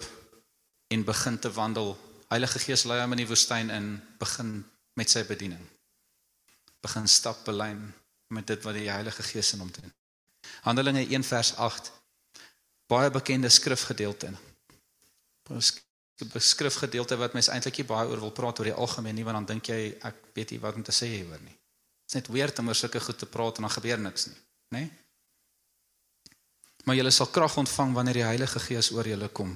[0.88, 1.96] en begin te wandel.
[2.28, 4.60] Heilige Gees lei hom in die woestyn in, begin
[5.00, 5.64] met sy bediening.
[6.84, 7.82] Begin stap belyn
[8.34, 9.94] met dit wat die Heilige Gees in hom doen.
[10.68, 11.92] Handelinge 1 vers 8.
[12.88, 14.32] Baie bekende skrifgedeelte.
[16.34, 19.50] Skrifgedeelte wat mens eintlik nie baie oor wil praat oor die algemeen nie, want dan
[19.56, 21.56] dink jy ek weet nie wat om te sê hieroor nie.
[22.08, 24.40] Dit is net weird om oor sulke goed te praat en dan gebeur niks nie,
[24.72, 24.80] né?
[24.80, 24.96] Nee?
[26.88, 29.50] Maar julle sal krag ontvang wanneer die Heilige Gees oor julle kom.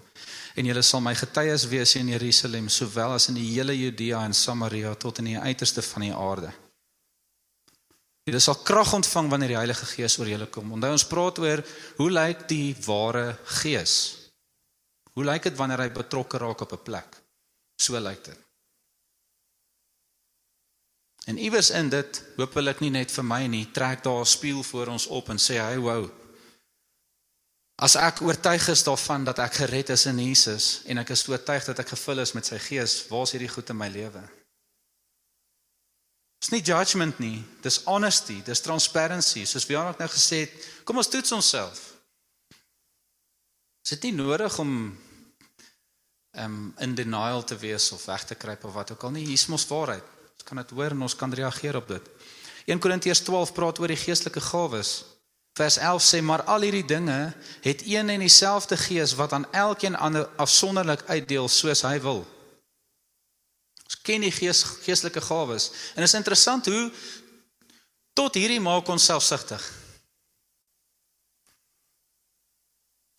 [0.60, 4.36] En julle sal my getuies wees in Jerusalem, sowel as in die hele Judea en
[4.36, 6.52] Samaria tot in die uiterste van die aarde.
[8.28, 10.76] Julle sal krag ontvang wanneer die Heilige Gees oor julle kom.
[10.76, 11.64] Onthou ons praat oor
[12.02, 13.26] hoe lyk die ware
[13.64, 13.96] Gees?
[15.16, 17.16] Hoe lyk dit wanneer hy betrokke raak op 'n plek?
[17.80, 18.40] So lyk dit.
[21.32, 24.88] En iewers in dit, hoopelik nie net vir my nie, trek daar 'n spieël voor
[24.88, 26.21] ons op en sê hy, "Wow.
[27.82, 31.66] As ek oortuig is daarvan dat ek gered is in Jesus en ek is oortuig
[31.66, 34.22] dat ek gevul is met sy Gees, waar is hierdie goed in my lewe?"
[36.42, 40.54] Dis nie judgment nie, dis honesty, dis transparency, soos wie ook nou gesê het,
[40.86, 41.82] kom ons toets onsself.
[43.86, 44.72] Is dit nie nodig om
[46.42, 49.38] um in denial te wees of weg te kruip of wat ook al nie, hier
[49.38, 50.06] is mos waarheid.
[50.38, 52.10] Ons kan dit hoor en ons kan reageer op dit.
[52.72, 54.94] 1 Korintiërs 12 praat oor die geestelike gawes.
[55.54, 59.96] Vers 11 sê maar al hierdie dinge het een en dieselfde gees wat aan elkeen
[59.96, 62.24] ander afsonderlik uitdeel soos hy wil.
[63.84, 65.72] Ons ken die gees geestelike gawes.
[65.96, 66.92] En is interessant hoe
[68.16, 69.64] tot hierdie maak ons selfsugtig.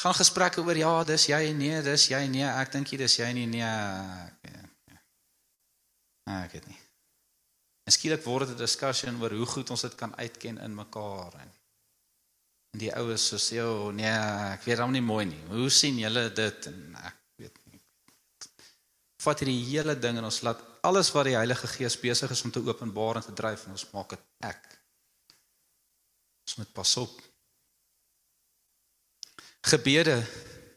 [0.02, 3.28] Gaan gesprekke oor ja, dis jy nee, dis jy nee, ek dink jy dis jy
[3.36, 3.68] nie nee.
[6.26, 6.78] Ah, ek weet nie.
[7.92, 11.50] Skielik word dit 'n discussion oor hoe goed ons dit kan uitken in mekaar en
[12.72, 14.12] en die oues so sê, "O nee,
[14.52, 15.42] ek weet hom nie mooi nie.
[15.48, 17.22] Hoe sien julle dit?" En ek
[19.22, 22.50] vat hierdie hele ding en ons laat alles wat die Heilige Gees besig is om
[22.50, 24.62] te openbaar en te dryf en ons maak dit ek.
[26.46, 27.20] Ons moet pas op.
[29.70, 30.16] Gebede.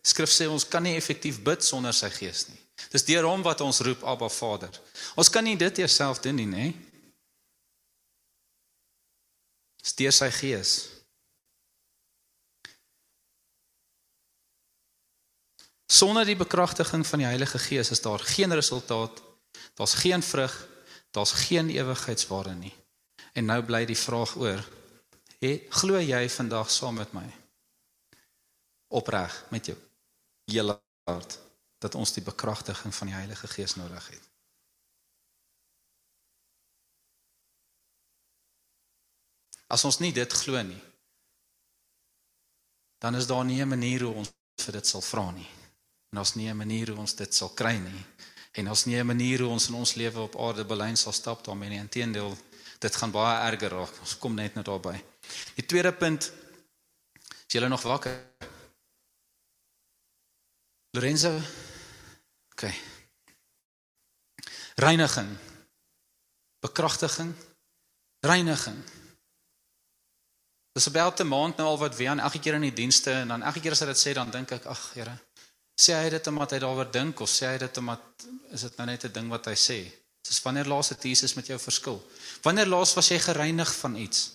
[0.06, 2.60] Skrif sê ons kan nie effektief bid sonder sy Gees nie.
[2.94, 4.78] Dis deur hom wat ons roep Abba Vader.
[5.18, 6.68] Ons kan nie dit eers doen nie, nê?
[9.82, 10.95] Dis deur sy Gees.
[15.86, 19.22] Sonder die bekragtiging van die Heilige Gees is daar geen resultaat,
[19.74, 20.68] daar's geen vrug,
[21.12, 22.74] daar's geen ewigheidswaarde nie.
[23.34, 24.64] En nou bly die vraag oor:
[25.40, 27.26] "He, glo jy vandag saam met my
[28.88, 29.78] opreg met jou
[30.46, 31.40] hele hart
[31.78, 34.30] dat ons die bekragtiging van die Heilige Gees nodig het?"
[39.68, 40.82] As ons nie dit glo nie,
[42.98, 44.34] dan is daar nie 'n manier hoe ons
[44.66, 45.55] vir dit sal vra nie.
[46.12, 48.06] En ons nie 'n manier hoe ons dit sal kry nie.
[48.52, 51.44] En ons nie 'n manier hoe ons in ons lewe op aarde belyn sal stap
[51.44, 51.80] daarmee nie.
[51.80, 52.38] Inteendeel,
[52.80, 54.00] dit gaan baie erger raak.
[54.00, 55.04] Ons kom net net daarby.
[55.56, 56.32] Die tweede punt
[57.48, 58.24] is julle nog wakker?
[60.92, 61.40] Lorenzo.
[62.52, 62.74] OK.
[64.76, 65.38] Reiniging.
[66.60, 67.36] Bekragtiging.
[68.20, 68.84] Reiniging.
[70.72, 73.28] Dis about 'n maand nou al wat weer aan elke keer in die dienste en
[73.28, 75.20] dan elke keer as hy dit sê dan dink ek ag Here
[75.76, 78.88] Sê hy dit omdat hy daaroor dink of sê hy dit omdat is dit nou
[78.88, 79.80] net 'n ding wat hy sê?
[80.24, 82.00] Dis wanneer laas het Jesus met jou verskil?
[82.42, 84.32] Wanneer laas was jy gereinig van iets?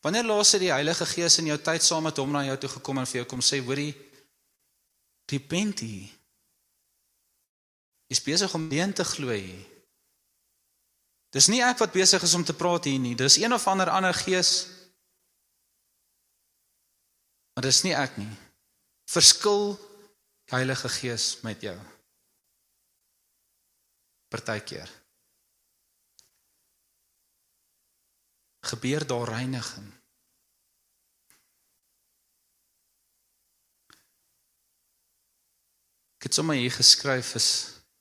[0.00, 2.68] Wanneer laas het die Heilige Gees in jou tyd saam met hom na jou toe
[2.68, 3.94] gekom en vir jou kom sê, hoorie,
[5.30, 6.10] repent jy?
[8.12, 9.64] Is besig om deen te glo hier.
[11.32, 13.14] Dis nie ek wat besig is om te praat hier nie.
[13.18, 14.68] Dis een of ander ander gees.
[17.54, 18.30] Maar dis nie ek nie.
[19.10, 19.74] Verskil
[20.54, 21.74] Heilige Gees met jou.
[24.28, 24.90] Partykeer.
[28.60, 29.88] Gebeur daar reiniging.
[36.16, 37.48] Ek het sommer hier geskryf is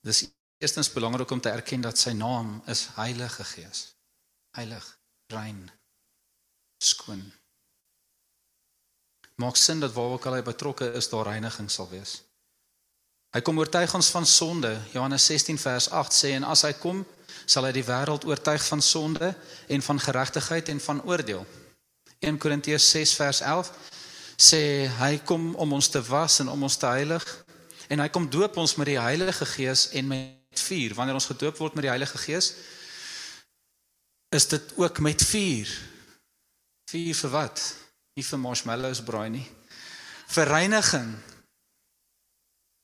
[0.06, 0.22] dis
[0.62, 3.82] eerstens belangrik om te erken dat sy naam is Heilige Gees.
[4.54, 4.86] Heilig,
[5.34, 5.66] rein,
[6.78, 7.26] skoon.
[9.42, 12.22] Maak sin dat waar ook al hy betrokke is, daar reiniging sal wees.
[13.34, 14.70] Hy kom oortuig ons van sonde.
[14.94, 17.00] Johannes 16 vers 8 sê en as hy kom,
[17.50, 19.32] sal hy die wêreld oortuig van sonde
[19.74, 21.42] en van geregtigheid en van oordeel.
[22.22, 23.72] 1 Korintiërs 6 vers 11
[24.38, 24.62] sê
[25.00, 27.26] hy kom om ons te was en om ons te heilig
[27.90, 30.94] en hy kom doop ons met die Heilige Gees en met vuur.
[30.94, 32.54] Wanneer ons gedoop word met die Heilige Gees,
[34.30, 35.74] is dit ook met vuur.
[36.94, 37.66] Vuur vir wat?
[38.14, 39.48] Nie vir marshmallows braai nie.
[40.38, 41.16] Vir reiniging.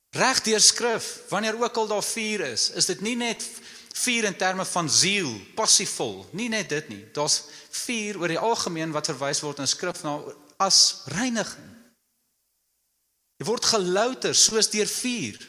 [0.10, 3.43] Reg deur skrif, wanneer ook al daar vuur is, is dit nie net
[3.99, 7.03] vuur in terme van siel, passievol, nie net dit nie.
[7.14, 7.43] Daar's
[7.84, 10.18] vuur oor die algemeen wat verwys word in skrif na
[10.57, 11.68] as reiniging.
[13.39, 15.39] Jy word gelouter soos deur vuur.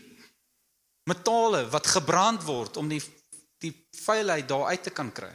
[1.11, 3.03] Metale wat gebrand word om die
[3.61, 3.75] die
[4.07, 5.33] vuilheid daar uit te kan kry.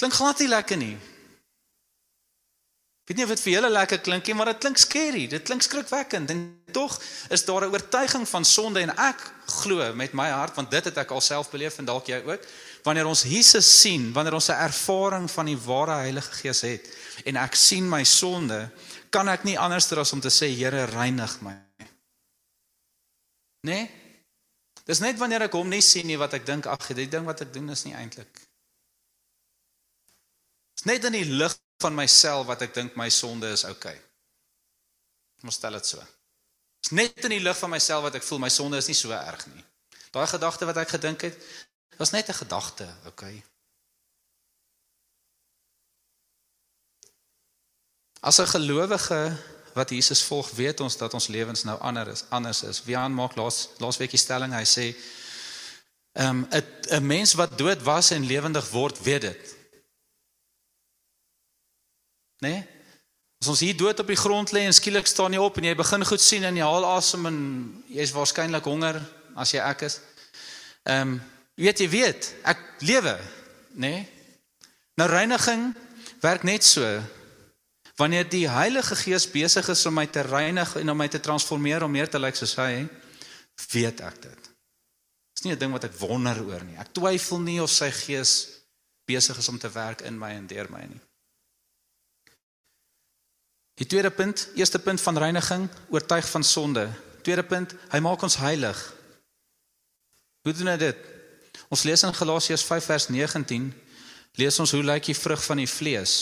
[0.00, 0.94] Klink glad nie lekker nie.
[3.06, 5.26] Weet nie of dit vir julle lekker klink nie, maar dit klink skerry.
[5.30, 6.40] Dit klink skrikwekkend en
[6.74, 6.96] tog
[7.30, 10.96] is daar 'n oortuiging van sonde en ek glo met my hart want dit het
[10.96, 12.42] ek alself beleef en dalk jy ook.
[12.82, 16.88] Wanneer ons Jesus sien, wanneer ons 'n ervaring van die ware Heilige Gees het
[17.24, 18.70] en ek sien my sonde,
[19.10, 21.56] kan ek nie anderster as om te sê Here reinig my.
[23.60, 23.90] Nee?
[24.84, 27.40] Dis net wanneer ek hom nie sien nie wat ek dink ag, die ding wat
[27.40, 28.42] ek doen is nie eintlik.
[30.74, 33.64] Dis net in die lig van myself wat ek dink my sonde is.
[33.64, 33.96] Okay.
[35.40, 36.02] Kom stel dit so.
[36.80, 39.12] Dis net in die lig van myself wat ek voel my sonde is nie so
[39.16, 39.64] erg nie.
[40.14, 41.36] Daai gedagte wat ek gedink het,
[41.98, 42.88] was net 'n gedagte.
[43.06, 43.42] Okay.
[48.20, 49.36] As 'n gelowige
[49.74, 52.84] wat Jesus volg, weet ons dat ons lewens nou anders is, anders is.
[52.84, 54.96] Wiaan maak laas laasweek die stelling, hy sê
[56.12, 56.64] ehm um, 'n
[56.96, 59.55] 'n mens wat dood was en lewendig word, weet dit.
[62.40, 62.48] Né?
[62.48, 62.64] Nee?
[63.40, 65.74] As ons hier dood op die grond lê en skielik staan jy op en jy
[65.76, 67.38] begin goed sien en jy haal asem en
[67.92, 68.96] jy's waarskynlik honger
[69.36, 70.00] as jy ek is.
[70.88, 71.18] Ehm um,
[71.56, 73.14] weet jy weet, ek lewe,
[73.80, 73.88] né?
[73.88, 74.00] Nee?
[75.00, 75.70] Nou reiniging
[76.24, 76.84] werk net so.
[77.96, 81.84] Wanneer die Heilige Gees besig is om my te reinig en om my te transformeer
[81.84, 82.84] om meer te lyk soos hy,
[83.72, 84.50] weet ek dit.
[85.36, 86.76] Dis nie 'n ding wat ek wonder oor nie.
[86.76, 88.60] Ek twyfel nie of sy Gees
[89.06, 91.00] besig is om te werk in my en deur my nie.
[93.76, 96.86] Die tweede punt, eerste punt van reiniging, oortuig van sonde.
[97.22, 98.78] Tweede punt, hy maak ons heilig.
[100.46, 101.04] Hoe doen hy dit?
[101.68, 103.68] Ons lees in Galasiërs 5 vers 19,
[104.40, 106.14] lees ons hoe lyk die vrug van die vlees?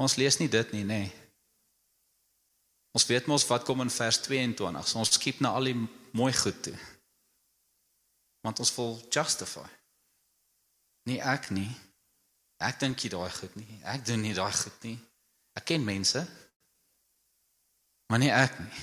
[0.00, 1.00] Ons lees nie dit nie, nê.
[1.06, 1.16] Nee.
[2.96, 4.88] Ons weet mos wat kom in vers 22.
[4.88, 5.76] So ons skiep na al die
[6.16, 6.74] mooi goed toe.
[8.42, 9.66] Want ons wil justify.
[11.06, 11.70] Nie ek nie.
[12.60, 13.78] Ek dink jy daai goed nie.
[13.88, 14.98] Ek doen nie daai goed nie.
[15.60, 16.24] Ek ken mense.
[18.10, 18.82] Maar nie ek nie.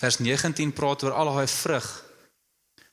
[0.00, 1.86] Vers 19 praat oor al daai vrug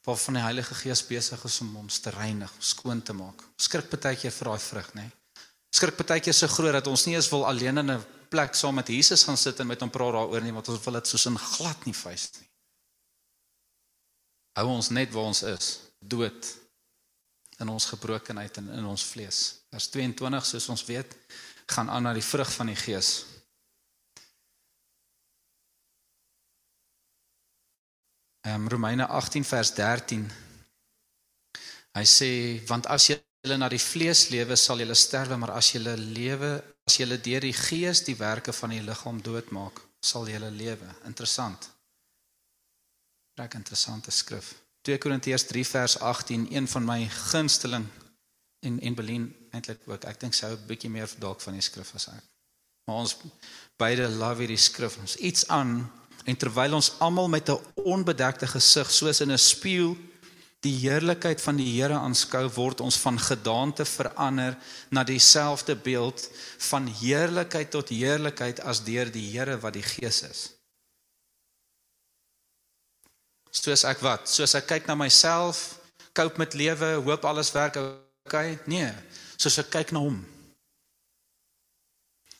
[0.04, 3.40] waarvan die Heilige Gees besig is om ons te reinig, skoon te maak.
[3.56, 5.06] Skrik baie keer vir daai vrug, nê?
[5.74, 8.76] Skrik baie keer so groot dat ons nie eens wil alleen in 'n plek saam
[8.76, 11.26] met Jesus gaan sit en met hom praat daaroor nie, want ons wil dit soos
[11.26, 12.50] in glad nie vuis nie.
[14.60, 16.58] Hou ons net waar ons is, dood
[17.60, 19.40] in ons gebrokenheid en in ons vlees.
[19.72, 21.16] Vers 22 soos ons weet,
[21.66, 23.26] gaan aan na die vrug van die gees.
[28.44, 30.32] Ehm um, Romeine 18 vers 13.
[31.94, 32.30] Hy sê
[32.68, 36.58] want as julle na die vlees lewe sal julle sterwe, maar as julle lewe,
[36.88, 40.90] as julle deur die gees die werke van die liggaam doodmaak, sal julle lewe.
[41.08, 41.70] Interessant.
[43.40, 44.52] Reg interessante skrif.
[44.84, 47.88] 2 Korintiërs 3 vers 18, een van my gunsteling
[48.68, 50.06] en en Berlin eintlik ook.
[50.10, 52.24] Ek dink sy hou 'n bietjie meer dalk van die skrif as ek.
[52.88, 53.16] Maar ons
[53.78, 54.98] beide love hierdie skrif.
[55.00, 55.92] Ons iets aan
[56.26, 59.96] en terwyl ons almal met 'n onbedekte gesig soos in 'n spieël
[60.64, 64.56] die heerlikheid van die Here aanskou, word ons van gedaante verander
[64.90, 66.30] na dieselfde beeld
[66.70, 70.42] van heerlikheid tot heerlikheid as deur die Here wat die Gees is.
[73.52, 75.80] Soos ek wat, soos ek kyk na myself,
[76.16, 77.78] cope met lewe, hoop alles werk
[78.26, 78.58] okay?
[78.66, 78.92] Nee,
[79.38, 80.22] soos ek kyk na hom.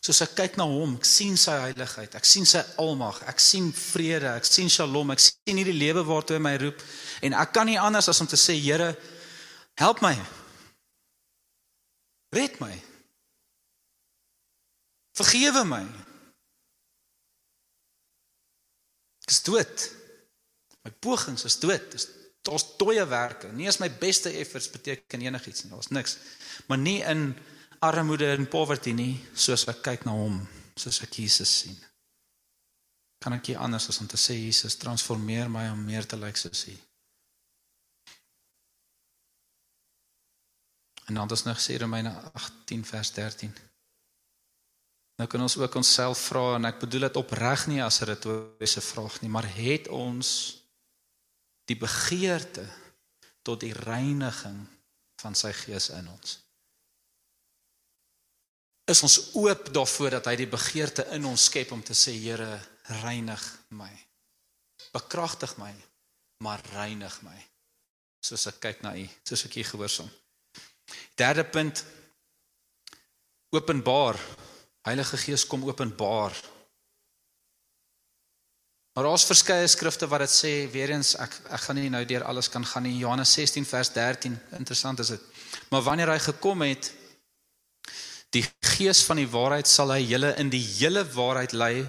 [0.04, 3.70] Soos ek kyk na hom, ek sien sy heiligheid, ek sien sy almag, ek sien
[3.72, 6.82] vrede, ek sien shalom, ek sien hierdie lewe waartoe hy my roep
[7.24, 8.90] en ek kan nie anders as om te sê Here,
[9.80, 10.12] help my.
[12.34, 12.74] Red my.
[15.16, 15.84] Vergewe my.
[19.24, 19.86] Ek is dood.
[20.84, 21.80] My pogings is dood.
[21.94, 22.10] Dis
[22.44, 23.50] daar's dooie werke.
[23.52, 25.72] Nie eens my beste efforts beteken enigiets nie.
[25.72, 26.16] Daar's niks.
[26.68, 27.32] Maar nie in
[27.84, 30.38] armoede en poverty nie, soos ek kyk na hom,
[30.76, 31.76] soos ek Jesus sien.
[33.24, 36.40] Kan ek nie anders as om te sê Jesus transformeer my om meer te lyk
[36.40, 36.76] soos hy.
[41.08, 43.52] En dan ons nou gesê Romeine 18 vers 13.
[45.20, 48.80] Nou kan ons ook onsself vra en ek bedoel dit opreg nie as 'n retoriese
[48.80, 50.63] vraag nie, maar het ons
[51.68, 52.64] die begeerte
[53.44, 54.60] tot die reiniging
[55.22, 56.38] van sy gees in ons?
[58.84, 62.58] Is ons oop daarvoor dat hy die begeerte in ons skep om te sê Here,
[63.00, 63.90] reinig my.
[64.92, 65.72] Bekragtig my,
[66.44, 67.36] maar reinig my.
[68.24, 70.10] Soos ek kyk na U, soos ek U gehoorsaam.
[71.16, 71.84] Derde punt
[73.54, 74.18] openbaar.
[74.84, 76.36] Heilige Gees kom openbaar.
[78.94, 82.22] Maar daar's verskeie skrifte wat dit sê, weer eens ek ek gaan nie nou deur
[82.30, 83.00] alles kan gaan nie.
[83.00, 85.24] Johannes 16 vers 13, interessant is dit.
[85.74, 86.92] Maar wanneer hy gekom het,
[88.30, 91.82] die Gees van die waarheid sal hy julle in die hele waarheid lei,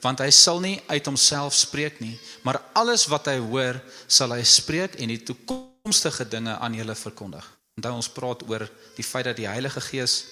[0.00, 2.16] want hy sal nie uit homself spreek nie,
[2.48, 3.76] maar alles wat hy hoor,
[4.08, 7.44] sal hy spreek en die toekomstige dinge aan julle verkondig.
[7.76, 8.64] Onthou ons praat oor
[8.96, 10.22] die feit dat die Heilige Gees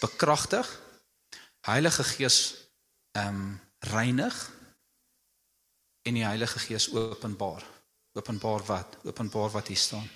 [0.00, 0.64] bekragtig,
[1.68, 2.42] Heilige Gees
[3.12, 3.48] ehm um,
[3.92, 4.34] reinig
[6.06, 7.64] en die Heilige Gees openbaar.
[8.16, 8.96] Openbaar wat?
[9.04, 10.06] Openbaar wat hier staan.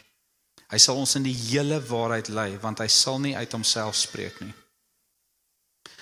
[0.71, 4.39] Hy sal ons in die hele waarheid lei want hy sal nie uit homself spreek
[4.45, 4.53] nie.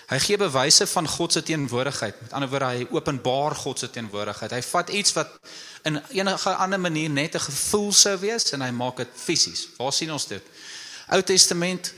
[0.09, 2.20] Hy gee bewyse van God se teenwoordigheid.
[2.22, 4.55] Met ander woorde, hy openbaar God se teenwoordigheid.
[4.57, 5.34] Hy vat iets wat
[5.89, 9.68] in enige ander manier net 'n gevoel sou wees en hy maak dit fisies.
[9.76, 10.43] Waar sien ons dit?
[11.09, 11.93] Ou Testament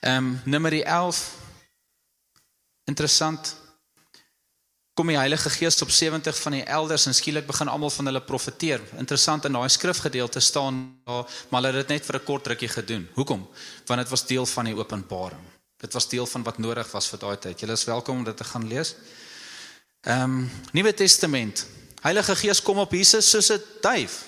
[0.00, 1.38] ehm um, Numeri 11
[2.90, 3.56] Interessant.
[4.94, 8.22] Kom die Heilige Gees op 70 van die elders en skielik begin almal van hulle
[8.22, 8.82] profeteer.
[8.98, 12.68] Interessant in daai skrifgedeelte staan daar, maar hulle het dit net vir 'n kort rukkie
[12.68, 13.08] gedoen.
[13.14, 13.48] Hoekom?
[13.86, 15.44] Want dit was deel van die openbaring.
[15.76, 17.60] Dit was deel van wat nodig was vir daai tyd.
[17.60, 18.94] Julle is welkom om dit te gaan lees.
[20.00, 21.66] Ehm um, Nuwe Testament.
[22.00, 24.24] Heilige Gees kom op Jesus soos 'n duif.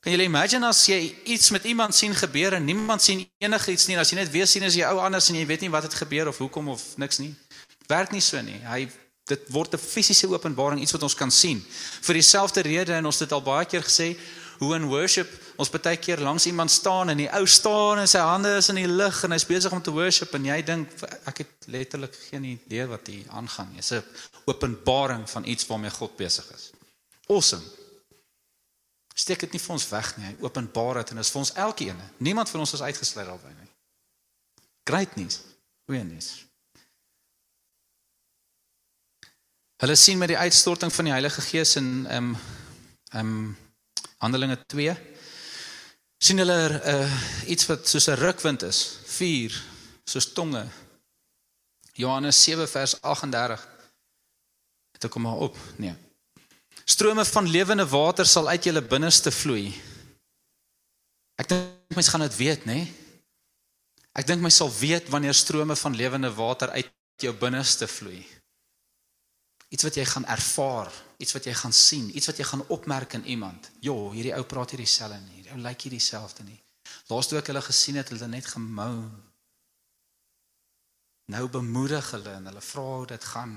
[0.00, 3.98] Kan jy imagine as jy iets met iemand sien gebeur en niemand sien enigiets nie,
[3.98, 5.94] as jy net weer sien as jy ou anders en jy weet nie wat het
[5.94, 7.34] gebeur of hoekom of niks nie.
[7.90, 8.60] Werk nie so nie.
[8.64, 8.84] Hy
[9.30, 11.60] dit word 'n fisiese openbaring, iets wat ons kan sien.
[12.02, 14.16] Vir dieselfde rede en ons het dit al baie keer gesê,
[14.60, 18.18] hoe in worship ons baie keer langs iemand staan en die ou staan en sy
[18.18, 20.92] hande is in die lug en hy's besig om te worship en jy dink
[21.30, 23.80] ek het letterlik geen idee wat hier aangaan nie.
[23.80, 24.04] Dis 'n
[24.46, 26.70] openbaring van iets waarmee God besig is.
[27.28, 27.64] Awesome.
[29.14, 30.26] Steek dit nie vir ons weg nie.
[30.26, 31.96] Hy openbaar dit en dit is vir ons elkeen.
[32.18, 33.68] Niemand van ons is uitgesluit daarby nie.
[34.84, 35.40] Great news.
[35.86, 36.49] Goeie nuus.
[39.80, 42.36] Hulle sien met die uitstorting van die Heilige Gees in ehm um,
[43.10, 43.56] ehm um,
[44.20, 44.92] Handelinge 2
[46.20, 49.62] sien hulle uh, iets wat soos 'n rukwind is, vuur,
[50.04, 50.66] soos tonge.
[51.92, 53.68] Johannes 7 vers 38.
[54.92, 55.56] Het ek kom maar op.
[55.76, 55.94] Nee.
[56.84, 59.72] Strome van lewende water sal uit julle binneste vloei.
[61.40, 62.74] Ek dink mense gaan dit weet, nê?
[62.74, 62.92] Nee?
[64.12, 68.39] Ek dink mense sal weet wanneer strome van lewende water uit jou binneste vloei.
[69.70, 70.90] Iets wat jy gaan ervaar,
[71.22, 73.70] iets wat jy gaan sien, iets wat jy gaan opmerk in iemand.
[73.84, 75.36] Jo, hierdie ou praat hier dieselfde nie.
[75.38, 76.58] Hierdie ou lyk hier dieselfde nie.
[77.10, 78.96] Laaste week hulle gesien het, hulle net gemou.
[81.30, 83.56] Nou bemoedig hulle en hulle vra hoe dit gaan.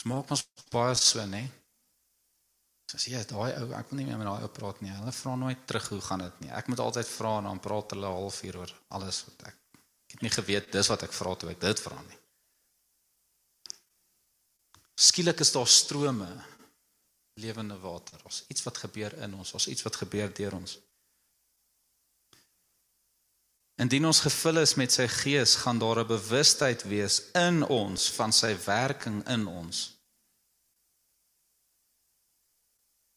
[0.00, 1.42] Dit maak ons baie so, nê?
[2.90, 4.94] So sê jy, daai ou, ek wil nie meer met daai ou praat nie.
[4.96, 6.52] Hulle vra nooit terug hoe gaan dit nie.
[6.56, 9.56] Ek moet altyd vra en dan praat hulle 'n halfuur oor alles wat ek
[10.10, 12.19] ek het nie geweet dis wat ek vra toe ek dit vra nie.
[15.00, 16.28] Skielik is daar strome
[17.40, 18.20] lewende water.
[18.24, 20.76] Ons iets wat gebeur in ons, ons iets wat gebeur deur ons.
[23.80, 28.32] Indien ons gevul is met sy gees, gaan daar 'n bewustheid wees in ons van
[28.32, 29.96] sy werking in ons.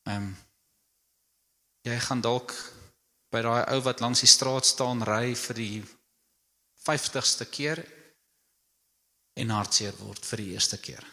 [0.08, 0.38] Ehm um,
[1.82, 2.54] jy gaan dalk
[3.30, 5.84] by daai ou wat langs die straat staan ry vir die
[6.88, 7.84] 50ste keer
[9.34, 11.13] en hartseer word vir die eerste keer.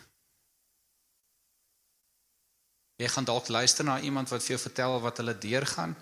[3.01, 5.95] Jy gaan dalk luister na iemand wat vir jou vertel wat hulle deurgaan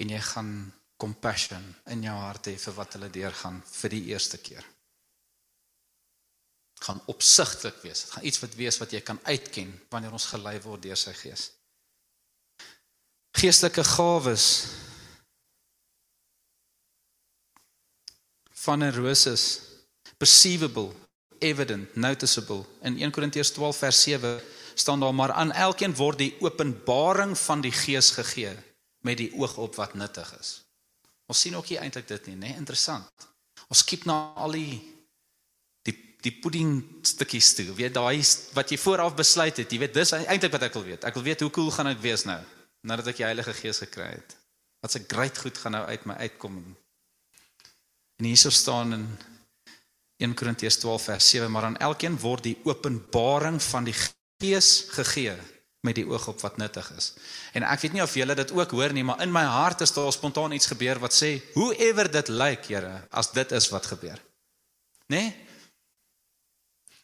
[0.00, 0.52] en jy gaan
[0.96, 4.64] compassion in jou hart hê vir wat hulle deurgaan vir die eerste keer.
[6.78, 8.06] Dit gaan opsigtelik wees.
[8.06, 11.12] Dit gaan iets wat wees wat jy kan uitken wanneer ons gelei word deur sy
[11.20, 11.50] gees.
[13.36, 14.46] Geestelike gawes
[18.64, 19.60] van 'n roses
[20.16, 20.94] perceivable,
[21.38, 24.40] evident, noticeable in 1 Korintiërs 12 vers 7
[24.80, 28.54] staan daar maar aan elkeen word die openbaring van die gees gegee
[29.06, 30.52] met die oog op wat nuttig is.
[31.28, 32.54] Ons sien ook nie eintlik dit nie, né?
[32.56, 33.28] Interessant.
[33.68, 34.80] Ons kyk na al die
[35.88, 37.68] die die pudding stukkies toe.
[37.76, 38.22] Weet daai
[38.56, 41.04] wat jy vooraf besluit het, jy weet dis eintlik wat ek wil weet.
[41.04, 42.40] Ek wil weet hoe cool gaan ek wees nou
[42.88, 44.36] nadat ek die Heilige Gees gekry het.
[44.82, 46.60] Wat se great goed gaan nou uit my uitkom.
[48.18, 49.06] En hierso staan in
[50.18, 53.94] 1 Korintiërs 12 vers 7, maar aan elkeen word die openbaring van die
[54.38, 55.34] Gees gegee
[55.86, 57.12] met die oog op wat nuttig is.
[57.52, 59.92] En ek weet nie of julle dit ook hoor nie, maar in my hart is
[59.94, 64.18] daar spontaan iets gebeur wat sê, "Hoever dit lyk, Here, as dit is wat gebeur."
[65.06, 65.16] Né?
[65.16, 65.46] Nee?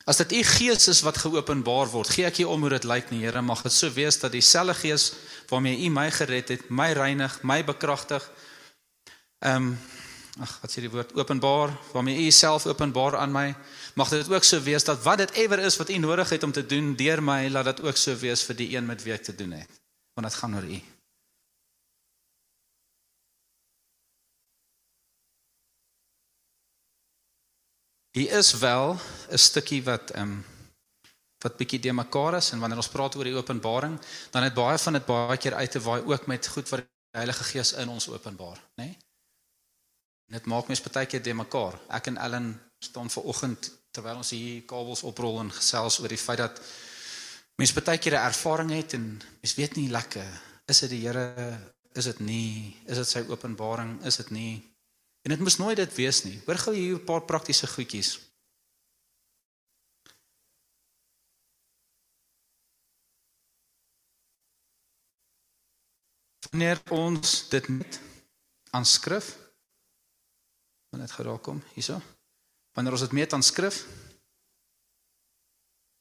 [0.05, 3.11] As dit u gees is wat geopenbaar word, gee ek u om hoe dit lyk
[3.11, 5.13] nie, Here, mag dit so wees dat dieselfde gees
[5.49, 8.31] waarmee u my gered het, my reinig, my bekragtig.
[9.39, 9.79] Ehm um,
[10.41, 13.55] ag, wat sê die woord openbaar, waarmee u jouself openbaar aan my,
[13.95, 16.53] mag dit ook so wees dat wat dit ewer is wat u nodig het om
[16.53, 19.23] te doen deur my, laat dit ook so wees vir die een met wie ek
[19.23, 19.71] te doen het.
[20.15, 20.81] Want dit gaan oor u.
[28.15, 28.99] Hier is wel
[29.31, 30.45] 'n stukkie wat ehm um,
[31.45, 34.79] wat bietjie de mekaar is en wanneer ons praat oor die openbaring, dan het baie
[34.79, 36.89] van dit baie keer uit te waai ook met goed wat die
[37.21, 38.85] Heilige Gees in ons openbaar, né?
[38.85, 39.04] Nee?
[40.33, 41.77] Dit maak mens baie keer de mekaar.
[41.89, 46.19] Ek en Ellen staan ver oggend terwyl ons hier kabels oprol en gesels oor die
[46.19, 46.61] feit dat
[47.61, 50.29] mens baie keer 'n ervaring het en mens weet nie lekker,
[50.67, 51.59] is dit die Here,
[51.95, 54.75] is dit nie, is dit sy openbaring, is dit nie?
[55.23, 56.41] En dit moet nooit dit wees nie.
[56.47, 58.19] Hoor gou hier 'n paar praktiese goedjies.
[66.51, 68.01] Wanneer ons dit net
[68.71, 68.85] aan
[70.95, 71.99] wanneer dit geraak kom hierso.
[72.79, 73.83] Wanneer ons dit meet aan skrif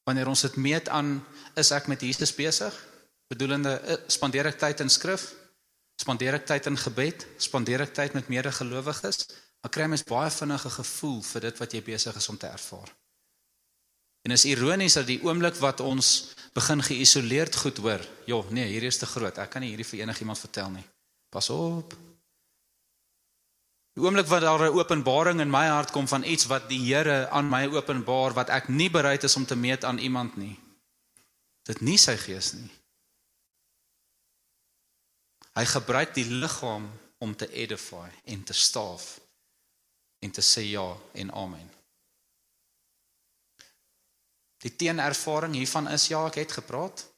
[0.03, 1.15] wanneer ons dit meet aan
[1.59, 2.75] is ek met Jesus besig?
[3.31, 5.29] Bedoelende eh, spandeer ek tyd in skrif?
[6.01, 7.25] Spandeer ek tyd in gebed?
[7.41, 9.23] Spandeer ek tyd met medegelowiges?
[9.63, 12.91] Dan kry mens baie vinnige gevoel vir dit wat jy besig is om te ervaar.
[14.27, 18.85] En is ironies dat die oomblik wat ons begin geïsoleerd goed hoor, ja, nee, hier
[18.87, 19.39] is te groot.
[19.39, 20.85] Ek kan nie hierdie vir enigiemand vertel nie.
[21.31, 21.95] Pas op.
[23.93, 27.29] Die oomblik wat daar 'n openbaring in my hart kom van iets wat die Here
[27.29, 30.59] aan my openbaar wat ek nie bereid is om te meet aan iemand nie.
[31.63, 32.71] Dit nie sy gees nie.
[35.53, 39.19] Hy gebruik die liggaam om te edify en te staaf
[40.19, 41.69] en te sê ja en amen.
[44.57, 47.12] Die teenervaring hiervan is ja, ek het gepraat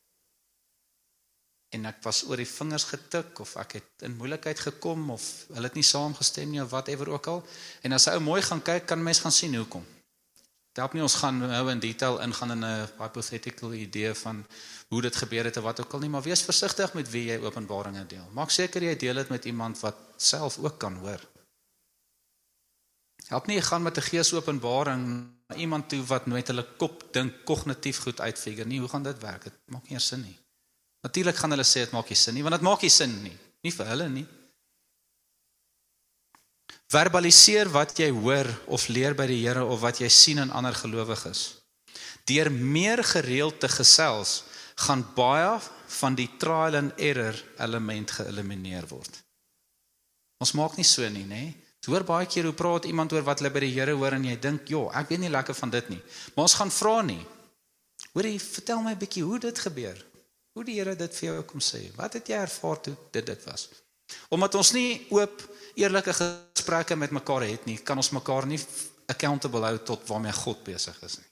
[1.70, 5.68] en ek was oor die vingers getik of ek het in moeilikheid gekom of hulle
[5.68, 7.43] het nie saamgestem nie of whatever ook al.
[7.84, 9.84] En as jy ou mooi gaan kyk, kan mens gaan sien hoekom.
[10.76, 14.45] Dit help nie ons gaan nou in detail ingaan in 'n hypothetical idee van
[14.89, 17.38] hoe dit gebeur het of wat ook al nie, maar wees versigtig met wie jy
[17.39, 18.28] openbaringe deel.
[18.34, 21.22] Maak seker jy deel dit met iemand wat self ook kan hoor.
[23.28, 25.03] Help nie gaan met 'n geesopenbaring
[25.47, 28.80] na iemand toe wat nooit hulle kop dink kognitief goed uitfigure nie.
[28.80, 29.43] Hoe gaan dit werk?
[29.43, 30.38] Dit maak nie sin nie.
[31.06, 33.36] Natuurlik gaan hulle sê dit maak nie sin nie, want dit maak nie sin nie.
[33.66, 34.26] Nie vir hulle nie.
[36.89, 40.74] Verbaliseer wat jy hoor of leer by die Here of wat jy sien in ander
[40.78, 41.62] gelowiges.
[42.26, 44.43] Deur meer gereeld te gesels,
[44.86, 45.60] gaan baie
[45.99, 49.22] van die trial and error element geëlimineer word.
[50.41, 51.43] Ons maak nie so nie, nê?
[51.86, 54.26] Jy hoor baie keer hoe praat iemand oor wat hulle by die Here hoor en
[54.26, 56.01] jy dink, "Jo, ek weet nie lekker van dit nie."
[56.36, 57.26] Maar ons gaan vra nie.
[58.14, 60.14] Hoorie, vertel my 'n bietjie hoe dit gebeur.
[60.56, 61.82] Hoe die Here dit vir jou kom sê.
[61.97, 63.68] Wat het jy ervaar toe dit dit was?
[64.32, 65.41] Omdat ons nie oop
[65.76, 68.60] eerlike gesprekke met mekaar het nie, kan ons mekaar nie
[69.12, 71.30] accountable hou tot waarmee God besig is nie.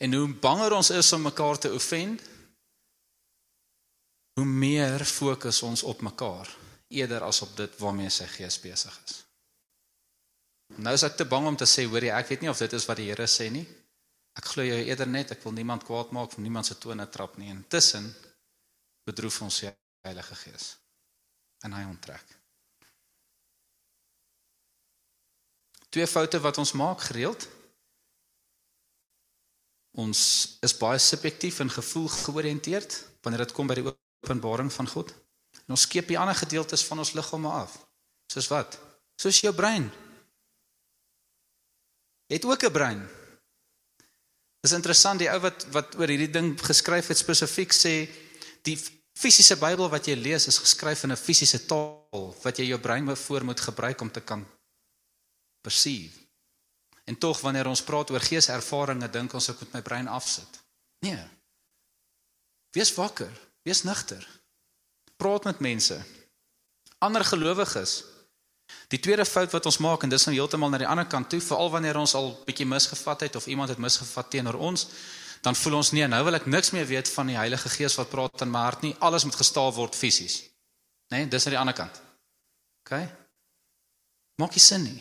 [0.00, 2.22] En hoe banger ons is om mekaar te offend,
[4.40, 6.48] hoe meer fokus ons op mekaar
[6.90, 9.18] eerder as op dit waarmee sy gees besig is.
[10.80, 12.72] Nou is ek te bang om te sê, hoor jy, ek weet nie of dit
[12.78, 13.66] is wat die Here sê nie.
[14.38, 17.36] Ek glo jou eerder net, ek wil niemand kwaad maak of niemand se tone trap
[17.36, 17.50] nie.
[17.50, 18.06] Intussen
[19.08, 19.72] bedroef ons die
[20.06, 20.76] Heilige Gees.
[21.66, 22.36] En hy onttrek.
[25.90, 27.48] Twee foute wat ons maak gereeld.
[29.98, 30.20] Ons
[30.62, 35.10] is baie subjektief en gevoel georiënteerd wanneer dit kom by die openbaring van God.
[35.66, 37.74] En ons skep die ander gedeeltes van ons liggame af.
[38.30, 38.78] Soos wat?
[39.18, 39.90] Soos jou brein.
[42.30, 43.02] Het ook 'n brein.
[44.60, 47.94] Dis interessant die ou wat wat oor hierdie ding geskryf het spesifiek sê
[48.66, 48.76] die
[49.16, 53.16] fisiese Bybel wat jy lees is geskryf in 'n fisiese taal wat jy jou brein
[53.16, 54.46] voor moet gebruik om te kan
[55.62, 56.18] perceive.
[57.04, 60.60] En tog wanneer ons praat oor geeservarings, dink ons ek moet my brein afsit.
[61.00, 61.24] Nee.
[62.70, 63.32] Wees wakker,
[63.62, 64.22] wees nugter.
[65.16, 66.04] Praat met mense.
[66.98, 68.04] Ander gelowiges.
[68.88, 71.40] Die tweede fout wat ons maak en dis nou heeltemal na die ander kant toe,
[71.40, 74.86] veral wanneer ons al bietjie misgevat het of iemand het misgevat teenoor ons,
[75.40, 78.10] dan voel ons nee, nou wil ek niks meer weet van die Heilige Gees wat
[78.10, 78.94] praat in my hart nie.
[79.00, 80.42] Alles moet gestaaf word fisies.
[81.10, 82.02] Nee, dis aan die ander kant.
[82.84, 82.98] OK?
[84.40, 85.00] Maak nie sin nie.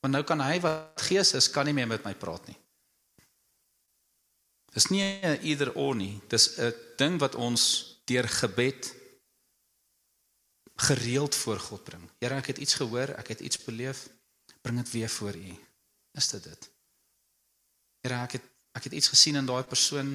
[0.00, 2.56] Want nou kan hy wat gees is, kan nie meer met my praat nie.
[4.74, 6.20] Dis nie 'n either or nie.
[6.28, 8.94] Dis 'n ding wat ons deur gebed
[10.80, 12.04] gereeld voor God bring.
[12.18, 14.06] Here, ek het iets gehoor, ek het iets beleef,
[14.64, 15.54] bring dit weer voor U.
[16.16, 16.68] Is dit dit?
[18.04, 20.12] Here, ek het ek het iets gesien in daai persoon.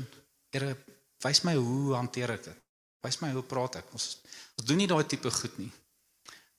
[0.55, 0.77] Here,
[1.25, 2.61] wys my hoe hanteer ek dit?
[3.03, 3.89] Wys my hoe praat ek?
[3.93, 4.21] Ons
[4.55, 5.71] ons doen nie daai tipe goed nie.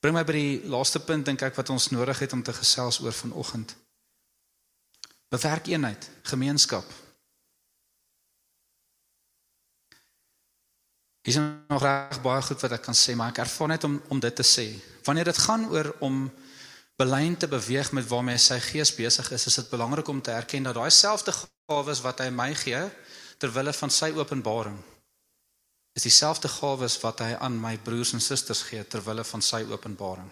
[0.05, 3.01] Bring my by die laaste punt dink ek wat ons nodig het om te gesels
[3.01, 3.73] oor vanoggend.
[5.33, 6.85] Bewerk eenheid, gemeenskap.
[11.27, 14.20] Is nog reg baie goed wat ek kan sê, maar ek ervaar net om om
[14.22, 14.66] dit te sê.
[15.05, 16.27] Wanneer dit gaan oor om
[16.97, 20.62] belyn te beweeg met waarmee sy gees besig is, is dit belangrik om te erken
[20.62, 22.85] dat daai selfde gawes wat hy my gee
[23.43, 24.79] ter wille van sy openbaring
[25.97, 29.62] is dieselfde gawes wat hy aan my broers en susters gee ter wille van sy
[29.70, 30.29] openbaring.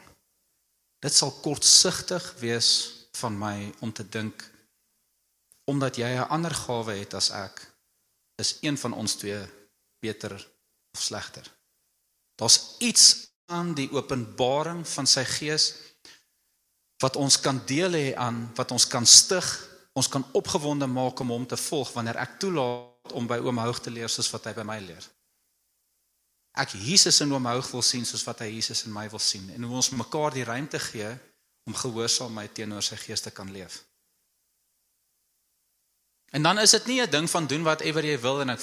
[1.00, 2.68] Dit sal kortsigtig wees
[3.16, 4.44] van my om te dink
[5.64, 7.64] omdat jy 'n ander gawe het as ek,
[8.36, 9.40] is een van ons twee
[10.00, 10.36] beter
[10.94, 11.46] of slegter.
[12.34, 15.72] Daar's iets aan die openbaring van sy gees
[17.02, 19.46] wat ons kan deel hê aan wat ons kan stig,
[19.92, 23.82] ons kan opgewonde maak om hom te volg wanneer ek toelaat om by oom Hoog
[23.84, 25.04] te leer soos wat hy by my leer.
[26.56, 29.50] Ek Jesus in oom Hoog wil sien soos wat hy Jesus in my wil sien
[29.54, 31.10] en hoe ons mekaar die ruimte gee
[31.68, 33.82] om gehoorsaamheid teenoor sy gees te kan leef.
[36.34, 38.60] En dan is dit nie 'n ding van doen whatever jy wil en ek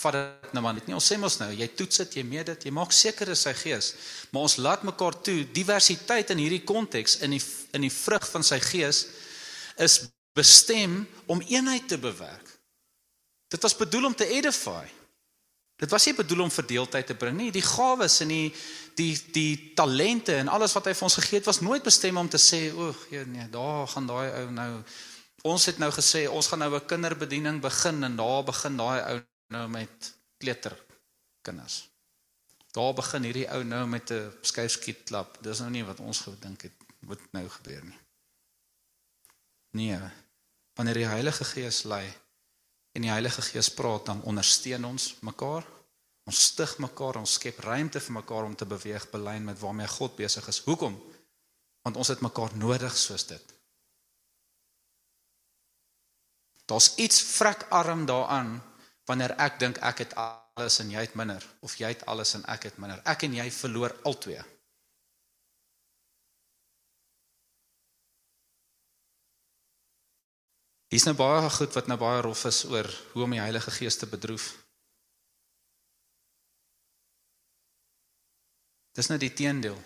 [0.00, 0.94] vat dit nou maar net nie.
[0.96, 3.52] Ons sê mos nou, jy toets dit, jy meet dit, jy maak seker dis sy
[3.56, 3.92] gees.
[4.32, 7.42] Maar ons laat mekaar toe diversiteit in hierdie konteks in die
[7.76, 9.06] in die vrug van sy gees
[9.80, 10.00] is
[10.36, 12.48] bestem om eenheid te bewerk.
[13.52, 14.84] Dit was bedoel om te edify.
[15.82, 17.50] Dit was nie bedoel om verdeeldheid te bring nie.
[17.52, 18.52] Die gawes en die
[18.96, 22.28] die die talente en alles wat hy vir ons gegee het was nooit bestem om
[22.28, 24.72] te sê, o, nee, daar gaan daai ou nou
[25.42, 29.20] Ons het nou gesê ons gaan nou 'n kinderbediening begin en daar begin daai ou
[29.52, 30.76] nou met kleuter
[31.46, 31.82] kinders.
[32.72, 35.38] Daar begin hierdie ou nou met 'n skuifskiet klap.
[35.42, 37.98] Dis nou nie wat ons gedink het wat nou gebeur nie.
[39.70, 40.00] Nee.
[40.74, 42.06] Wanneer die Heilige Gees lei
[42.92, 45.66] en die Heilige Gees praat dan ondersteun ons mekaar.
[46.24, 50.16] Ons stig mekaar, ons skep ruimte vir mekaar om te beweeg belyn met waarmee God
[50.16, 50.58] besig is.
[50.58, 50.94] Hoekom?
[51.82, 53.54] Want ons het mekaar nodig soos dit.
[56.64, 58.62] Daar's iets vrek arm daaraan
[59.10, 62.44] wanneer ek dink ek het alles en jy het minder of jy het alles en
[62.50, 63.02] ek het minder.
[63.08, 64.40] Ek en jy verloor albei.
[70.92, 73.96] Hier's nou baie goed wat nou baie rof is oor hoe om die Heilige Gees
[73.96, 74.50] te bedroef.
[78.92, 79.78] Dis nou die teendeel.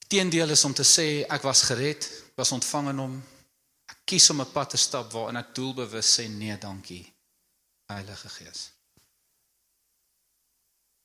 [0.00, 2.08] Die teendeel is om te sê ek was gered,
[2.38, 3.18] was ontvang in hom,
[4.04, 7.12] kies om 'n pad te stap waarin ek doelbewus sê nee, dankie.
[7.86, 8.72] Heilige Gees.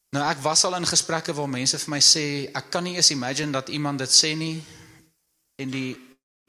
[0.10, 3.12] Nou ek was al in gesprekke waar mense vir my sê ek kan nie eens
[3.14, 4.64] imagine dat iemand dit sê nie
[5.62, 5.98] en die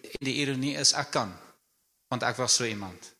[0.00, 1.32] en die ironie is ek kan
[2.08, 3.12] want ek was so iemand.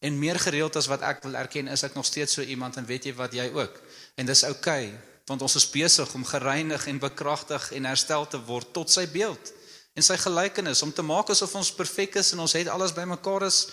[0.00, 2.86] En meer gereeld as wat ek wil erken is ek nog steeds so iemand en
[2.86, 3.82] weet jy wat jy ook.
[4.16, 8.40] En dis oukei okay, want ons is besig om gereinig en bekragtig en herstel te
[8.46, 9.52] word tot sy beeld
[9.94, 13.48] en sy gelykenis om te maak asof ons perfek is en ons het alles bymekaar
[13.48, 13.66] is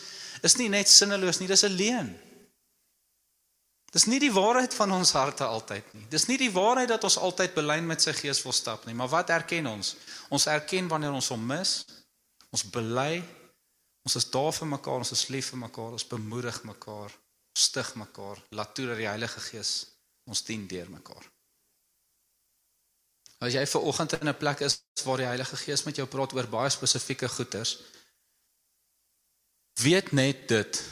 [0.46, 2.10] is nie net sinneloos nie, dis 'n leuen.
[3.92, 6.06] Dis nie die waarheid van ons harte altyd nie.
[6.10, 9.10] Dis nie die waarheid dat ons altyd belyn met sy gees wil stap nie, maar
[9.10, 9.96] wat erken ons?
[10.30, 11.86] Ons erken wanneer ons hom mis.
[12.54, 13.24] Ons bely.
[14.06, 17.12] Ons is daar vir mekaar, ons is lief vir mekaar, ons bemoedig mekaar,
[17.54, 19.74] stig mekaar, laat toe dat die Heilige Gees
[20.26, 21.26] ons dien deur mekaar.
[23.40, 26.34] As jy ver oggend in 'n plek is waar die Heilige Gees met jou praat
[26.34, 27.78] oor baie spesifieke goeters,
[29.80, 30.84] weet net dit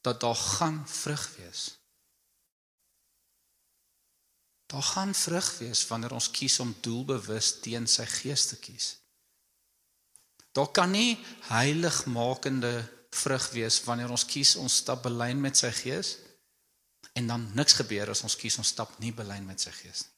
[0.00, 1.78] dat daar gaan vrug wees.
[4.66, 8.96] Daar gaan vrug wees wanneer ons kies om doelbewus teen sy gees te kies.
[10.52, 16.16] Daar kan nie heiligmakende vrug wees wanneer ons kies ons stap belyn met sy gees
[17.12, 20.11] en dan niks gebeur as ons kies ons stap nie belyn met sy gees nie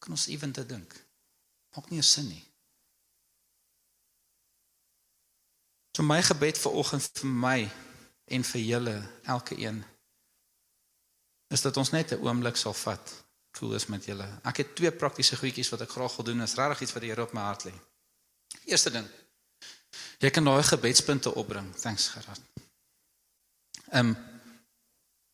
[0.00, 0.94] kan ons ewen te dink.
[1.76, 2.42] Maak nie sin nie.
[5.96, 7.58] So my gebed vir oggend vir my
[8.30, 8.96] en vir julle
[9.28, 9.82] elke een
[11.50, 13.24] is dat ons net 'n oomblik sal vat.
[13.58, 14.26] Voel is met julle.
[14.44, 16.42] Ek het twee praktiese goedjies wat ek graag wil doen.
[16.42, 17.74] Is regtig iets wat die Here op my hart lê.
[18.64, 19.08] Eerste ding.
[20.18, 21.74] Jy kan daai gebedspunte opbring.
[21.76, 22.40] Thanks Gerard.
[23.90, 24.16] Ehm um,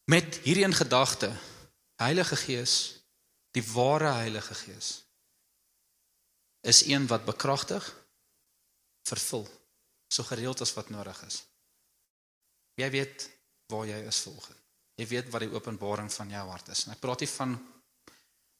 [0.04, 1.32] met hierdie in gedagte
[1.96, 2.95] Heilige Gees,
[3.56, 4.90] die ware Heilige Gees
[6.66, 7.84] is een wat bekragtig,
[9.06, 9.46] vervul
[10.12, 11.40] so gereeld as wat nodig is.
[12.76, 13.26] Jy weet
[13.72, 14.62] waar jy is volgens.
[14.96, 16.86] Jy weet wat die openbaring van jou hart is.
[16.86, 17.56] En ek praat nie van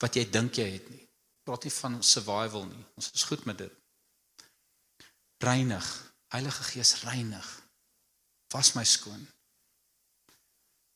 [0.03, 1.01] wat jy dink jy het nie.
[1.01, 2.82] Ek praat nie van survival nie.
[2.99, 3.78] Ons is goed met dit.
[5.44, 5.86] Reinig.
[6.34, 7.49] Heilige Gees reinig.
[8.53, 9.22] Was my skoon.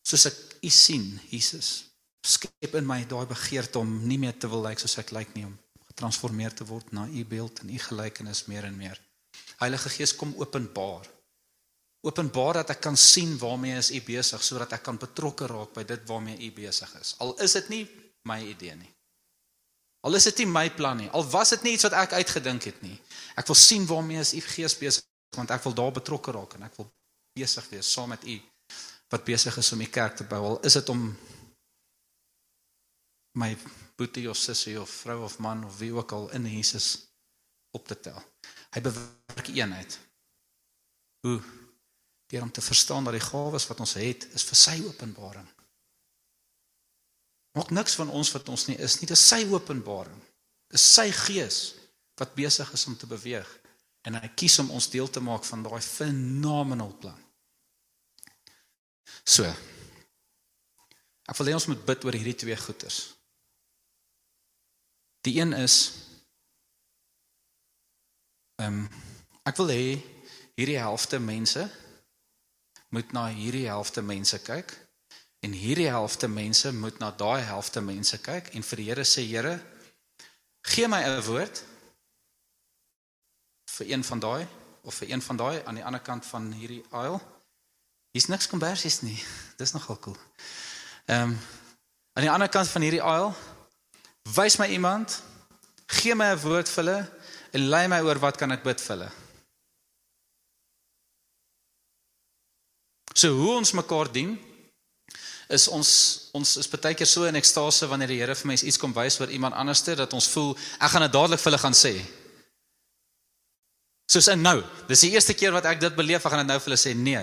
[0.04, 1.89] Soos ek u sien, Jesus,
[2.26, 5.46] skep in my daai begeerte om nie meer te wil lyk soos ek lyk nie
[5.48, 5.56] om
[5.90, 9.00] getransformeer te word na u beeld en u gelykenis meer en meer.
[9.60, 11.08] Heilige Gees kom openbaar.
[12.06, 15.84] Openbaar dat ek kan sien waarmee is u besig sodat ek kan betrokke raak by
[15.84, 17.14] dit waarmee u besig is.
[17.20, 17.82] Al is dit nie
[18.28, 18.92] my idee nie.
[20.06, 21.10] Al is dit nie my plan nie.
[21.12, 22.96] Al was dit nie iets wat ek uitgedink het nie.
[23.36, 25.04] Ek wil sien waarmee is u Gees besig
[25.36, 26.88] want ek wil daar betrokke raak en ek wil
[27.36, 28.40] besig wees saam met u
[29.10, 30.40] wat besig is om die kerk te bou.
[30.46, 31.04] Al is dit om
[33.32, 33.56] my
[33.96, 37.06] boetie of sussie of vrou of man of wie ook al in Jesus
[37.70, 38.18] op te tel.
[38.74, 39.98] Hy bewerk eenheid.
[41.20, 41.40] Hoe?
[42.26, 45.46] Deur om te verstaan dat die gawes wat ons het is vir sy openbaring.
[47.58, 50.20] Maak niks van ons wat ons nie is nie, dis sy openbaring.
[50.70, 51.62] Dis sy gees
[52.20, 53.48] wat besig is om te beweeg
[54.06, 57.18] en hy kies om ons deel te maak van daai phenomenal plan.
[59.24, 59.44] So.
[61.28, 63.00] Ek wil hê ons moet bid oor hierdie twee goeters.
[65.20, 65.76] Die een is
[68.60, 68.88] ehm um,
[69.48, 69.84] ek wil hê
[70.56, 71.64] hierdie helfte mense
[72.92, 74.74] moet na hierdie helfte mense kyk
[75.40, 79.24] en hierdie helfte mense moet na daai helfte mense kyk en vir die Here sê
[79.24, 79.54] Here
[80.62, 81.64] gee my 'n woord
[83.76, 84.46] vir een van daai
[84.82, 87.20] of vir een van daai aan die ander kant van hierdie aisle.
[88.10, 89.24] Hier's niks kombersies nie.
[89.60, 90.16] Dis nogal cool.
[91.04, 91.38] Ehm um,
[92.12, 93.34] aan die ander kant van hierdie aisle
[94.28, 95.22] wys my iemand,
[95.86, 97.00] gee my 'n woord vir hulle
[97.52, 99.10] en lei my oor wat kan ek bid vir hulle.
[103.14, 104.38] So hoe ons mekaar dien
[105.50, 105.90] is ons
[106.32, 109.18] ons is baie keer so in ekstase wanneer die Here vir mense iets kom wys
[109.20, 111.94] oor iemand anderste dat ons voel ek gaan dit dadelik vir hulle gaan sê.
[114.10, 116.58] Soos in nou, dis die eerste keer wat ek dit beleef, ek gaan dit nou
[116.58, 117.20] vir hulle sê nee.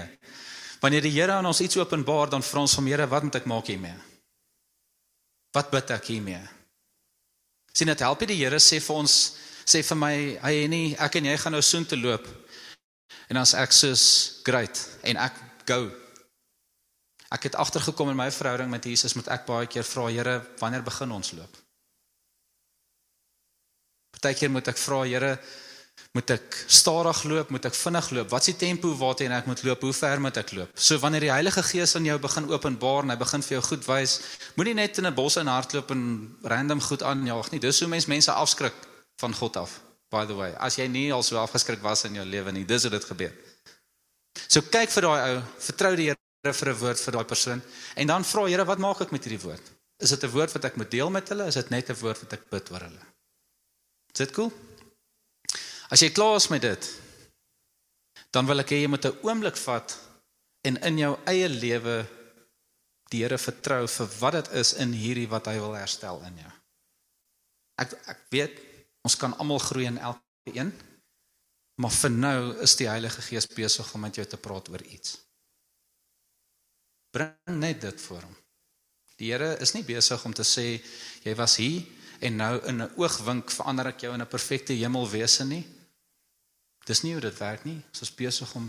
[0.80, 3.50] Wanneer die Here aan ons iets openbaar, dan vra ons van Here, wat moet ek
[3.50, 3.96] maak hiermee?
[5.56, 6.44] Wat bid ek hiermee?
[7.78, 9.16] Sien dit help die Here sê vir ons
[9.68, 12.26] sê vir my hy nie ek en jy gaan nou soontoe loop.
[13.30, 14.04] En as ek soos
[14.48, 15.84] great en ek go.
[17.36, 20.86] Ek het agtergekom in my verhouding met Jesus moet ek baie keer vra Here, wanneer
[20.86, 21.58] begin ons loop?
[24.16, 25.34] Partykeer moet ek vra Here,
[26.18, 28.30] moet ek stadig loop, moet ek vinnig loop?
[28.34, 29.84] Wat is die tempo waarteen ek moet loop?
[29.86, 30.72] Hoe ver moet ek loop?
[30.74, 33.86] So wanneer die Heilige Gees aan jou begin openbaar en hy begin vir jou goed
[33.86, 34.16] wys,
[34.58, 36.02] moenie net in 'n bos in hardloop en
[36.44, 37.60] random goed aanjaag nie.
[37.60, 38.74] Dis hoe mense mense afskrik
[39.22, 39.80] van God af.
[40.10, 42.84] By the way, as jy nie al so afgeskrik was in jou lewe nie, dis
[42.84, 43.34] hoe dit gebeur.
[44.48, 46.14] So kyk vir daai ou, vertrou die
[46.46, 47.62] Here vir 'n woord vir daai persoon
[47.96, 49.66] en dan vra Here, wat maak ek met hierdie woord?
[50.00, 51.48] Is dit 'n woord wat ek moet deel met hulle?
[51.48, 53.04] Is dit net 'n woord wat ek bid oor hulle?
[54.14, 54.52] Is dit cool?
[55.90, 56.88] As jy klaar is met dit,
[58.36, 59.98] dan wil ek hê jy moet 'n oomblik vat
[60.68, 62.06] en in jou eie lewe
[63.12, 66.52] die Here vertrou vir wat dit is in hierdie wat hy wil herstel in jou.
[67.80, 68.60] Ek ek weet
[69.08, 70.74] ons kan almal groei in elke een,
[71.80, 75.18] maar vir nou is die Heilige Gees besig om met jou te praat oor iets.
[77.16, 78.36] Bring net dit voor hom.
[79.18, 80.84] Die Here is nie besig om te sê
[81.24, 81.86] jy was hier
[82.20, 85.77] en nou in 'n oogwink verander ek jou in 'n perfekte hemelwese nie.
[86.88, 87.80] Dis nie hoe dit werk nie.
[87.92, 88.68] Ons is besig om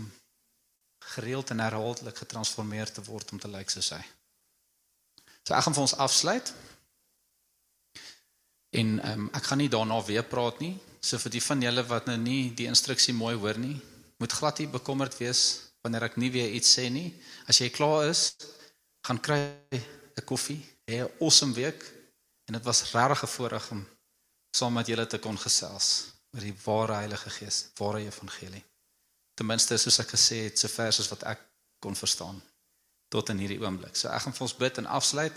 [1.13, 4.01] gereeld en herhaaldelik getransformeer te word om te lyk soos hy.
[5.47, 6.51] So ek gaan vir ons afsluit.
[8.75, 10.75] En ehm um, ek gaan nie daarna weer praat nie.
[11.01, 13.77] So vir die van julle wat nou nie die instruksie mooi hoor nie,
[14.19, 17.13] moet glad nie bekommerd wees wanneer ek nie weer iets sê nie.
[17.47, 18.35] As jy klaar is,
[19.07, 19.39] gaan kry
[19.71, 20.59] 'n koffie.
[20.91, 21.87] Hê 'n awesome week.
[22.51, 23.87] En dit was regtig 'n voorreg om
[24.51, 28.63] saam met julle te kon gesels oor die ware Heilige Gees, ware evangelie.
[29.35, 31.43] Ten minste soos ek gesê het, so ver as wat ek
[31.81, 32.41] kon verstaan
[33.09, 33.95] tot in hierdie oomblik.
[33.97, 35.35] So ek gaan vir ons bid en afsluit.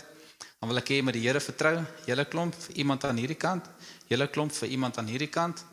[0.59, 1.77] Dan wil ek hê met die Here vertrou,
[2.07, 3.65] julle klomp vir iemand aan hierdie kant,
[4.11, 5.63] julle klomp vir iemand aan hierdie kant.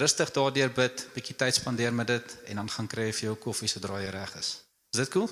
[0.00, 3.34] Rustig daardeur bid, bietjie tyd spandeer met dit en dan gaan kry jy vir jou
[3.44, 4.54] koffie sodra jy reg is.
[4.94, 5.28] Is dit cool?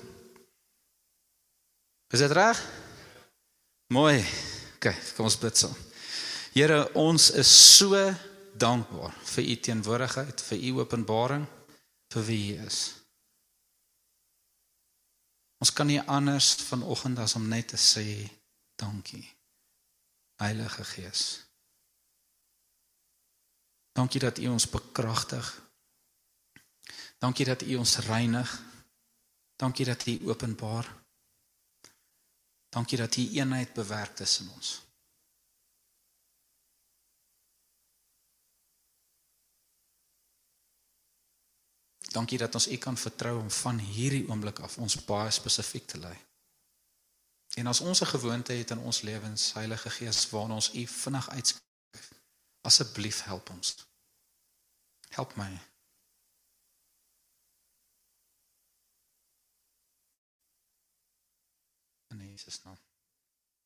[2.13, 2.59] Is dit reg?
[3.95, 4.19] Mooi.
[4.77, 5.71] OK, kom ons bid so.
[6.53, 7.95] Here, ons is so
[8.57, 11.45] dankbaar vir u teenwoordigheid, vir u openbaring,
[12.13, 12.79] vir wie u is.
[15.61, 18.25] Ons kan nie anders vanoggend as om net te sê
[18.75, 19.27] dankie.
[20.41, 21.23] Heilige Gees.
[23.93, 25.61] Dankie dat U ons bekragtig.
[27.19, 28.61] Dankie dat U ons reinig.
[29.55, 30.89] Dankie dat U openbaar.
[32.69, 34.81] Dankie dat U eenheid bewerk tussen ons.
[42.11, 45.97] Dankie dat ons U kan vertrou om van hierdie oomblik af ons baie spesifiek te
[45.97, 46.17] lei.
[47.55, 51.29] En as ons 'n gewoonte het in ons lewens, Heilige Gees, waarna ons U vinnig
[51.29, 52.11] uitskryf,
[52.61, 53.75] asseblief help ons.
[55.09, 55.59] Help my.
[62.09, 62.77] In Jesus naam.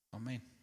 [0.09, 0.54] Amen.